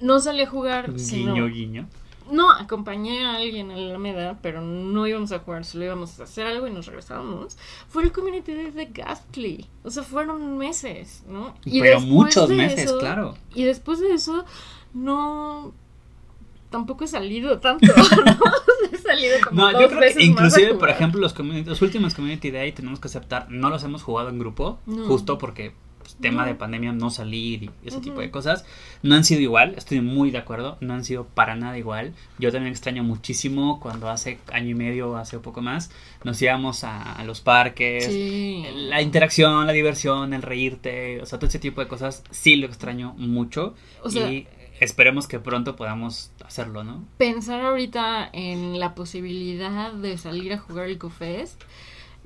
[0.00, 1.88] no salí a jugar, sino Guiño, guiño.
[2.30, 6.24] No acompañé a alguien a la Alameda, pero no íbamos a jugar, solo íbamos a
[6.24, 7.56] hacer algo y nos regresábamos.
[7.88, 11.54] Fue el community day de Ghastly, o sea, fueron meses, ¿no?
[11.64, 13.34] Pero muchos meses, eso- claro.
[13.54, 14.44] Y después de eso
[14.94, 15.72] no
[16.70, 18.04] tampoco he salido tanto, ¿no?
[18.92, 22.14] He salido como No, dos yo creo veces que inclusive, por ejemplo, los, los últimos
[22.14, 25.06] Community Day tenemos que aceptar, no los hemos jugado en grupo, No.
[25.06, 25.72] justo porque
[26.12, 28.64] pues, tema de pandemia, no salir y ese tipo de cosas,
[29.02, 32.14] no han sido igual, estoy muy de acuerdo, no han sido para nada igual.
[32.38, 35.90] Yo también extraño muchísimo cuando hace año y medio, hace un poco más,
[36.24, 38.64] nos íbamos a, a los parques, Sí.
[38.74, 42.66] la interacción, la diversión, el reírte, o sea, todo ese tipo de cosas, sí lo
[42.66, 44.46] extraño mucho O sea- y
[44.80, 47.04] esperemos que pronto podamos hacerlo, ¿no?
[47.18, 51.60] pensar ahorita en la posibilidad de salir a jugar el CoFest,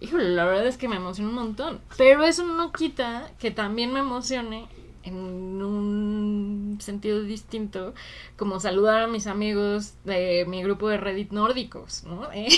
[0.03, 1.81] híjole, la verdad es que me emociona un montón.
[1.97, 4.69] Pero eso no quita que también me emocione
[5.05, 7.95] en un sentido distinto,
[8.37, 12.29] como saludar a mis amigos de mi grupo de Reddit nórdicos, ¿no?
[12.35, 12.49] Eh,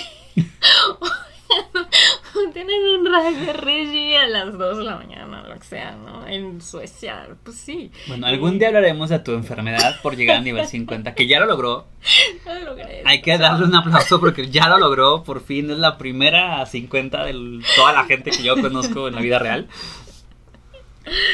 [2.53, 6.27] Tienen un rag de Reggie a las 2 de la mañana, lo que sea, ¿no?
[6.27, 7.91] En Suecia, pues sí.
[8.07, 11.47] Bueno, algún día hablaremos de tu enfermedad por llegar a nivel 50, que ya lo
[11.47, 11.87] logró.
[12.47, 13.03] No lo logré.
[13.07, 16.67] Hay que darle un aplauso porque ya lo logró, por fin es la primera a
[16.67, 19.69] 50 de toda la gente que yo conozco en la vida real.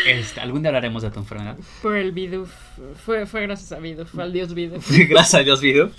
[0.07, 1.57] Este, algún día hablaremos de tu enfermedad.
[1.83, 2.51] Por el Biduf.
[3.05, 4.89] Fue, fue gracias a Biduf, al dios Biduf.
[5.09, 5.91] Gracias a Dios, video.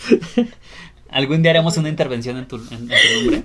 [1.10, 3.44] Algún día haremos una intervención en tu, en- en tu nombre.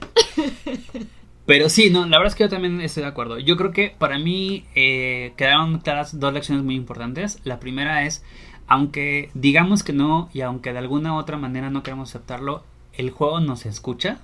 [1.47, 3.39] Pero sí, no, la verdad es que yo también estoy de acuerdo.
[3.39, 7.39] Yo creo que para mí eh, quedaron claras dos lecciones muy importantes.
[7.45, 8.25] La primera es,
[8.67, 13.11] aunque digamos que no y aunque de alguna u otra manera no queremos aceptarlo, el
[13.11, 14.19] juego nos escucha.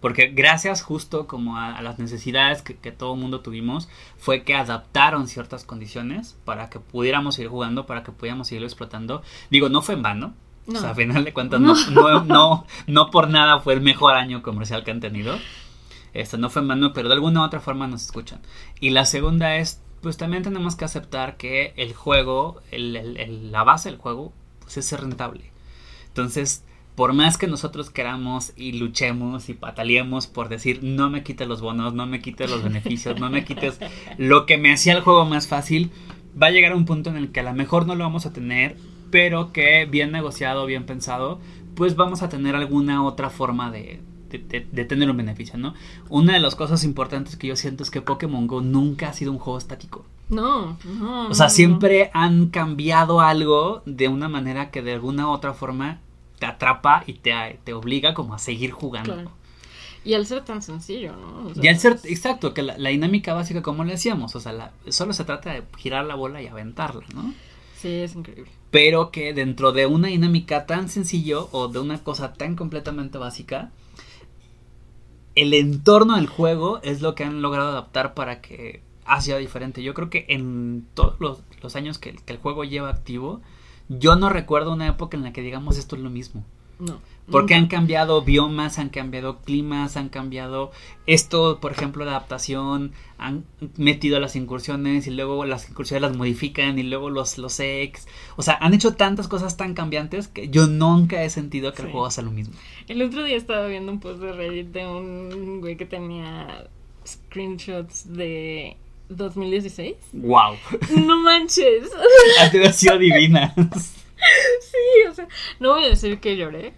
[0.00, 4.44] Porque gracias justo como a, a las necesidades que, que todo el mundo tuvimos, fue
[4.44, 9.22] que adaptaron ciertas condiciones para que pudiéramos seguir jugando, para que pudiéramos seguirlo explotando.
[9.50, 10.34] Digo, no fue en vano.
[10.66, 10.78] No.
[10.78, 14.14] O sea, a final de cuentas, no, no, no, no por nada fue el mejor
[14.14, 15.38] año comercial que han tenido.
[16.14, 18.40] Esto no fue vano, pero de alguna otra forma nos escuchan.
[18.80, 23.98] Y la segunda es, pues también tenemos que aceptar que el juego, la base del
[23.98, 25.52] juego, pues es ser rentable.
[26.08, 31.48] Entonces, por más que nosotros queramos y luchemos y pataleemos por decir, no me quites
[31.48, 33.78] los bonos, no me quites los beneficios, no me quites
[34.18, 35.90] lo que me hacía el juego más fácil,
[36.40, 38.32] va a llegar un punto en el que a lo mejor no lo vamos a
[38.32, 38.76] tener,
[39.10, 41.40] pero que bien negociado, bien pensado,
[41.74, 44.00] pues vamos a tener alguna otra forma de,
[44.38, 45.74] de, tener un beneficio, ¿no?
[46.08, 49.32] Una de las cosas importantes que yo siento es que Pokémon Go nunca ha sido
[49.32, 50.04] un juego estático.
[50.28, 51.28] No, no.
[51.28, 55.54] O sea, no, siempre han cambiado algo de una manera que de alguna u otra
[55.54, 55.98] forma
[56.38, 59.12] te atrapa y te, te obliga como a seguir jugando.
[59.14, 59.30] Claro.
[60.02, 61.48] Y al ser tan sencillo, ¿no?
[61.48, 64.40] O sea, Y al ser, exacto, que la, la dinámica básica, como le decíamos, o
[64.40, 67.34] sea, la- solo se trata de girar la bola y aventarla, ¿no?
[67.76, 68.50] Sí, es increíble.
[68.70, 73.70] Pero que dentro de una dinámica tan sencillo o de una cosa tan completamente básica,
[75.40, 78.82] el entorno del juego es lo que han logrado adaptar para que
[79.20, 79.82] sea diferente.
[79.82, 83.40] Yo creo que en todos los, los años que, que el juego lleva activo,
[83.88, 86.44] yo no recuerdo una época en la que digamos esto es lo mismo.
[86.78, 87.00] No.
[87.30, 90.72] Porque han cambiado biomas, han cambiado climas, han cambiado
[91.06, 93.44] esto, por ejemplo, la adaptación, han
[93.76, 98.06] metido las incursiones y luego las incursiones las modifican y luego los, los ex.
[98.36, 101.90] O sea, han hecho tantas cosas tan cambiantes que yo nunca he sentido que el
[101.90, 102.54] juego hace lo mismo.
[102.88, 106.68] El otro día estaba viendo un post de Reddit de un güey que tenía
[107.06, 108.76] screenshots de
[109.08, 109.96] 2016.
[110.12, 110.56] ¡Wow!
[110.96, 111.90] No manches.
[112.40, 113.54] Ha sido divina.
[114.60, 115.26] Sí, o sea,
[115.60, 116.74] no voy a decir que lloré.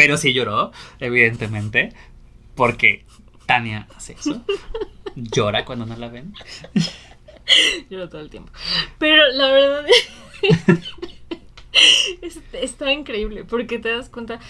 [0.00, 1.92] Pero sí lloró, evidentemente,
[2.54, 3.04] porque
[3.46, 4.42] Tania hace eso.
[5.14, 6.32] Llora cuando no la ven.
[7.90, 8.50] Lloro todo el tiempo.
[8.98, 9.84] Pero la verdad
[12.22, 14.40] es- está increíble porque te das cuenta,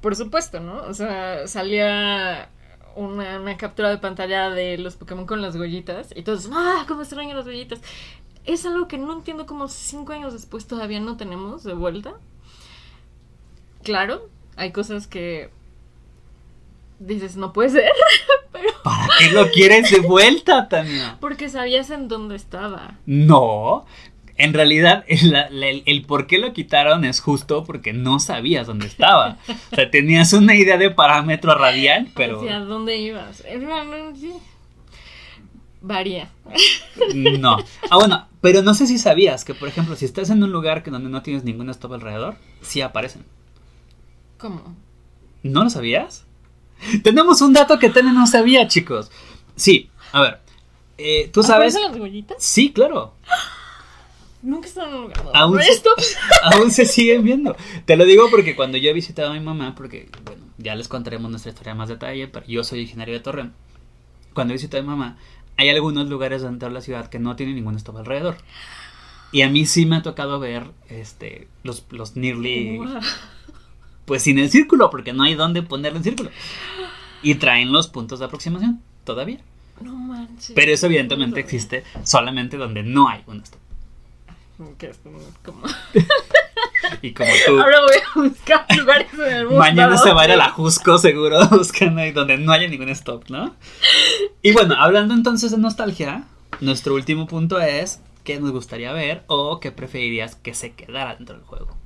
[0.00, 0.82] por supuesto, ¿no?
[0.82, 2.50] O sea, salía
[2.96, 6.84] una, una captura de pantalla de los Pokémon con las huellitas y todos, ¡ah!
[6.88, 7.80] ¿Cómo extraño las huellitas?
[8.44, 12.14] Es algo que no entiendo cómo cinco años después todavía no tenemos de vuelta.
[13.84, 15.50] Claro, hay cosas que
[16.98, 17.90] dices, no puede ser,
[18.52, 21.16] pero ¿Para qué lo quieres de vuelta, Tania?
[21.20, 22.96] porque sabías en dónde estaba.
[23.06, 23.84] No,
[24.36, 28.66] en realidad el, la- el- el por qué lo quitaron es justo porque no sabías
[28.66, 29.38] dónde estaba.
[29.72, 33.42] O sea, tenías una idea de parámetro radial, pero ¿Hacia dónde ibas?
[35.80, 36.30] Varía.
[37.14, 37.56] no.
[37.90, 40.82] Ah, bueno, pero no sé si sabías que, por ejemplo, si estás en un lugar
[40.84, 43.24] que donde no tienes ningún stop alrededor, sí aparecen.
[44.42, 44.76] ¿Cómo?
[45.44, 46.24] ¿No lo sabías?
[47.04, 49.10] Tenemos un dato que Tania no sabía, chicos.
[49.54, 50.40] Sí, a ver.
[50.98, 51.74] eh, ¿Tú sabes?
[51.76, 52.36] ¿Aparecen las huellitas?
[52.40, 53.14] Sí, claro.
[54.42, 54.88] Nunca están
[55.34, 55.60] Aún.
[56.42, 57.54] Aún se siguen viendo.
[57.84, 60.88] Te lo digo porque cuando yo he visitado a mi mamá, porque, bueno, ya les
[60.88, 63.52] contaremos nuestra historia más detalle, pero yo soy originario de Torreón.
[64.34, 65.18] Cuando he visitado a mi mamá,
[65.56, 68.36] hay algunos lugares dentro de la ciudad que no tienen ningún stop alrededor.
[69.30, 72.98] Y a mí sí me ha tocado ver este los, los nearly, Wow.
[74.12, 76.28] Pues sin el círculo, porque no hay dónde ponerle el círculo.
[77.22, 79.38] Y traen los puntos de aproximación, todavía.
[79.80, 80.52] No manches.
[80.54, 83.58] Pero eso evidentemente existe solamente donde no hay un stop.
[84.76, 84.98] Que es
[85.42, 85.62] como-
[87.00, 87.58] Y como tú...
[87.58, 89.60] Ahora voy a buscar lugares en el mundo.
[89.60, 92.90] Mañana se va a ir a la Jusco seguro buscando ahí donde no haya ningún
[92.90, 93.56] stop, ¿no?
[94.42, 96.24] Y bueno, hablando entonces de nostalgia,
[96.60, 101.36] nuestro último punto es qué nos gustaría ver o qué preferirías que se quedara dentro
[101.36, 101.78] del juego.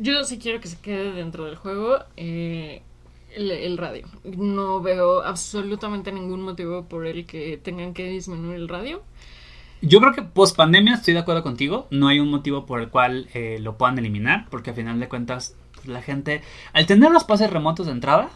[0.00, 2.82] Yo sí quiero que se quede dentro del juego eh,
[3.34, 4.06] el, el radio.
[4.24, 9.02] No veo absolutamente ningún motivo por el que tengan que disminuir el radio.
[9.82, 11.86] Yo creo que post pandemia estoy de acuerdo contigo.
[11.90, 15.08] No hay un motivo por el cual eh, lo puedan eliminar, porque al final de
[15.08, 16.42] cuentas pues, la gente,
[16.72, 18.30] al tener los pases remotos de entrada,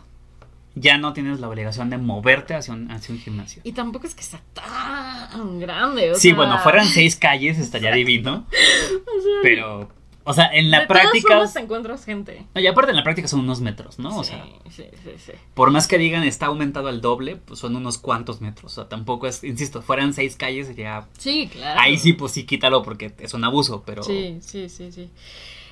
[0.75, 3.62] ya no tienes la obligación de moverte hacia un, hacia un gimnasio.
[3.65, 6.12] Y tampoco es que sea tan grande.
[6.12, 9.89] o Sí, sea, bueno, fueran seis calles estaría divino, o sea, pero,
[10.25, 11.35] o sea, en la de todas práctica...
[11.35, 12.47] formas te encuentras gente.
[12.55, 14.18] No, y aparte en la práctica son unos metros, ¿no?
[14.18, 15.33] O sí, sea, sí, sí, sí.
[15.53, 18.72] por más que digan está aumentado al doble, pues son unos cuantos metros.
[18.72, 21.07] O sea, tampoco es, insisto, fueran seis calles sería...
[21.18, 21.81] Sí, claro.
[21.81, 24.03] Ahí sí, pues sí, quítalo porque es un abuso, pero...
[24.03, 25.11] Sí, sí, sí, sí.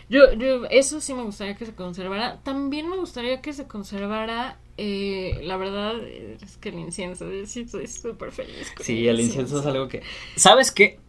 [0.08, 2.40] Yo, yo, eso sí me gustaría que se conservara.
[2.42, 7.62] También me gustaría que se conservara, eh, la verdad, es que el incienso, yo sí
[7.62, 8.70] estoy súper feliz.
[8.76, 10.02] con Sí, el incienso es algo que...
[10.36, 11.00] ¿Sabes qué?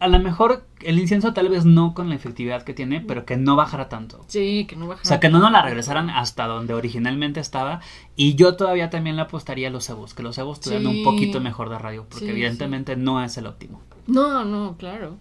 [0.00, 3.36] A lo mejor el incienso tal vez no con la efectividad que tiene, pero que
[3.36, 4.24] no bajara tanto.
[4.28, 5.02] Sí, que no bajara.
[5.04, 7.80] O sea, que no nos la regresaran hasta donde originalmente estaba.
[8.16, 10.98] Y yo todavía también le apostaría a los cebos, que los cebos tuvieran Sí.
[10.98, 13.80] un poquito mejor de radio, porque Sí, evidentemente no es el óptimo.
[14.06, 15.16] No, no, claro.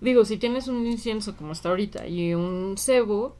[0.00, 3.36] Digo, si tienes un incienso como está ahorita y un cebo,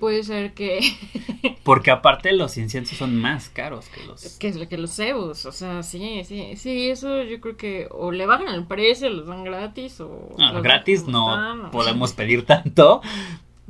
[0.00, 0.80] puede ser que,
[1.62, 4.38] Porque aparte los inciensos son más caros que los...
[4.38, 5.46] que, que los cebos.
[5.46, 9.26] O sea, sí, sí, sí, eso yo creo que o le bajan el precio, los
[9.26, 10.34] dan gratis o...
[10.38, 13.02] No, los gratis no o- podemos pedir tanto.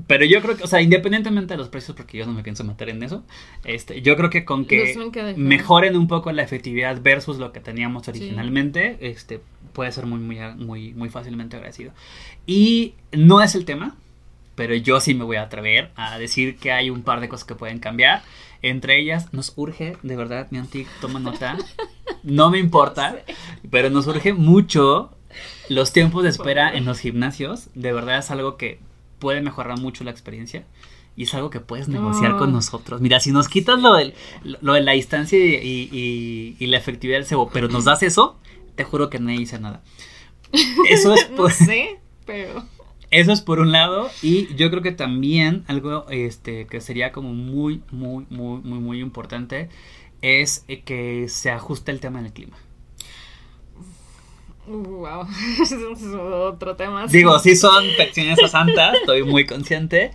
[0.07, 2.65] Pero yo creo que, o sea, independientemente de los precios, porque yo no me pienso
[2.65, 3.23] meter en eso,
[3.65, 4.95] este, yo creo que con que
[5.37, 9.41] mejoren un poco la efectividad versus lo que teníamos originalmente, este,
[9.75, 11.93] puede ser muy, muy, muy, muy fácilmente agradecido.
[12.47, 13.95] Y no es el tema,
[14.61, 17.47] pero yo sí me voy a atrever a decir que hay un par de cosas
[17.47, 18.21] que pueden cambiar.
[18.61, 21.57] Entre ellas, nos urge, de verdad, mi antic, toma nota.
[22.23, 23.17] No me importa,
[23.71, 25.17] pero nos urge mucho
[25.71, 27.69] los tiempos de espera en los gimnasios.
[27.75, 28.81] De verdad es algo que
[29.19, 30.67] puede mejorar mucho la experiencia.
[31.17, 32.37] Y es algo que puedes negociar No.
[32.37, 33.01] con nosotros.
[33.01, 34.13] Mira, si nos quitas lo, del,
[34.61, 38.39] lo de la distancia y, y- y- la efectividad del cebo, pero nos das eso,
[38.75, 39.81] te juro que no hice nada.
[40.91, 42.63] Eso es no por, sé, pero...
[43.11, 44.09] eso es por un lado.
[44.23, 49.01] Y yo creo que también algo este, que sería como muy, muy, muy, muy, muy
[49.01, 49.69] importante
[50.23, 52.57] es eh, que se ajuste el tema del clima.
[54.67, 55.27] Wow,
[55.63, 57.07] ese es otro tema.
[57.07, 60.13] Digo, sí son peticiones a Santa, estoy muy consciente,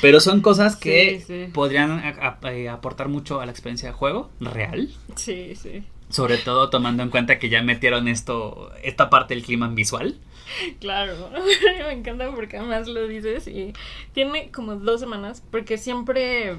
[0.00, 1.50] pero son cosas que Sí, sí.
[1.52, 5.84] podrían a- a- eh, aportar mucho a la experiencia de juego real, Sí, sí.
[6.08, 10.16] sobre todo tomando en cuenta que ya metieron esto, esta parte del clima en visual.
[10.80, 11.30] Claro,
[11.86, 13.72] me encanta porque además lo dices y
[14.12, 16.56] tiene como dos semanas porque siempre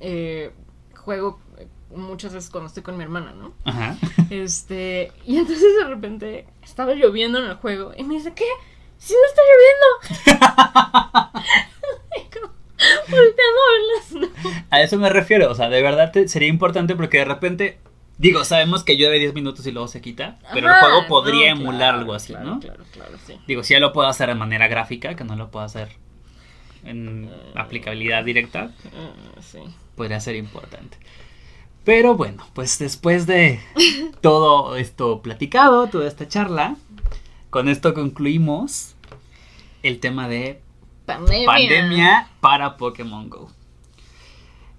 [0.00, 0.50] eh,
[0.96, 3.52] juego eh, muchas veces cuando estoy con mi hermana, ¿no?
[3.64, 3.96] Ajá.
[4.30, 8.44] Este, y entonces de repente estaba lloviendo en el juego y me dice, ¿qué?
[8.98, 11.30] Si no está lloviendo.
[13.08, 13.60] Volteando
[14.70, 17.78] a eso me refiero, o sea, de verdad te- sería importante porque de repente,
[18.18, 21.60] digo, sabemos que llueve 10 minutos y luego se quita, pero el juego podría no,
[21.60, 22.60] emular claro, algo así, claro, ¿no?
[22.60, 23.34] Claro, claro, sí.
[23.46, 25.88] Digo, si ya lo puedo hacer de manera gráfica, que no lo puedo hacer
[26.84, 28.70] en aplicabilidad directa,
[29.40, 29.58] sí.
[29.96, 30.98] podría ser importante.
[31.84, 33.60] Pero bueno, pues después de
[34.20, 36.76] todo esto platicado, toda esta charla,
[37.50, 38.94] con esto concluimos
[39.82, 40.62] el tema de
[41.06, 41.46] Pandemia.
[41.46, 43.50] pandemia para Pokémon Go.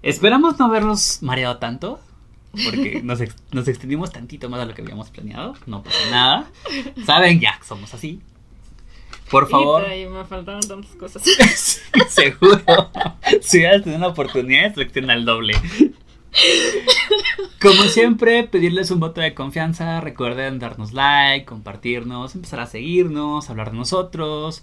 [0.02, 2.00] Esperamos no haberlos mareado tanto,
[2.52, 5.54] porque nos, ex- nos extendimos tantito más de lo que habíamos planeado.
[5.66, 6.50] No pasa nada.
[7.04, 8.20] Saben, ya somos así.
[9.30, 11.22] Por favor, Y me faltaron tantas cosas.
[12.08, 12.62] seguro.
[13.42, 15.54] Si hubieras tenido una oportunidad, selecciona el doble.
[17.60, 20.00] Como siempre, pedirles un voto de confianza.
[20.00, 24.62] Recuerden darnos like, compartirnos, empezar a seguirnos, hablar de nosotros,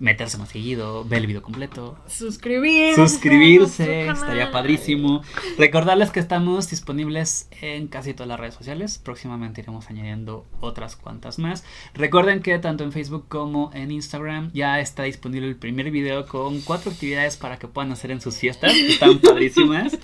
[0.00, 1.96] meterse más seguido, ver el video completo.
[2.08, 2.96] Suscribirse.
[2.96, 5.22] Suscribirse, estaría padrísimo.
[5.58, 8.98] Recordarles que estamos disponibles en casi todas las redes sociales.
[8.98, 11.64] Próximamente iremos añadiendo otras cuantas más.
[11.94, 16.60] Recuerden que tanto en Facebook como en Instagram ya está disponible el primer video con
[16.62, 18.72] cuatro actividades para que puedan hacer en sus fiestas.
[18.88, 19.98] Están padrísimas.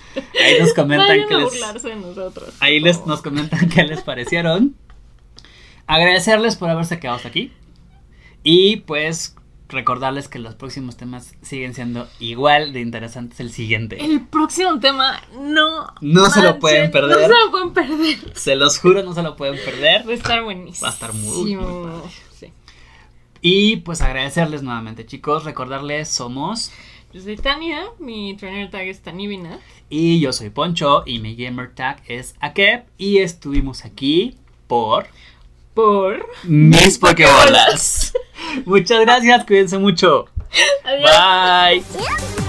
[0.45, 2.53] Ahí nos comentan Vayan que a les, burlarse de nosotros.
[2.59, 3.09] ahí por les, favor.
[3.09, 4.75] nos comentan qué les parecieron.
[5.87, 7.51] Agradecerles por haberse quedado hasta aquí.
[8.43, 9.36] Y pues
[9.69, 14.03] recordarles que los próximos temas siguen siendo igual de interesantes el siguiente.
[14.03, 15.93] El próximo tema no.
[16.01, 17.17] No se lo pueden perder.
[17.17, 18.37] No se lo pueden perder.
[18.37, 20.07] Se los juro, no se lo pueden perder.
[20.07, 20.85] Va a estar buenísimo.
[20.85, 22.09] Va a estar muy, muy padre.
[22.33, 22.53] Sí.
[23.41, 25.43] Y pues agradecerles nuevamente, chicos.
[25.43, 26.71] Recordarles, somos.
[27.13, 29.59] Yo soy Tania, mi trainer tag es Tanivina.
[29.89, 32.87] Y yo soy Poncho y mi gamer tag es Akep.
[32.97, 34.37] Y estuvimos aquí
[34.67, 35.07] por.
[35.77, 36.27] Por.
[36.43, 38.11] Mis Pokebolas.
[38.65, 40.25] Muchas gracias, cuídense mucho.
[40.83, 41.83] Adiós.
[41.85, 42.46] Bye.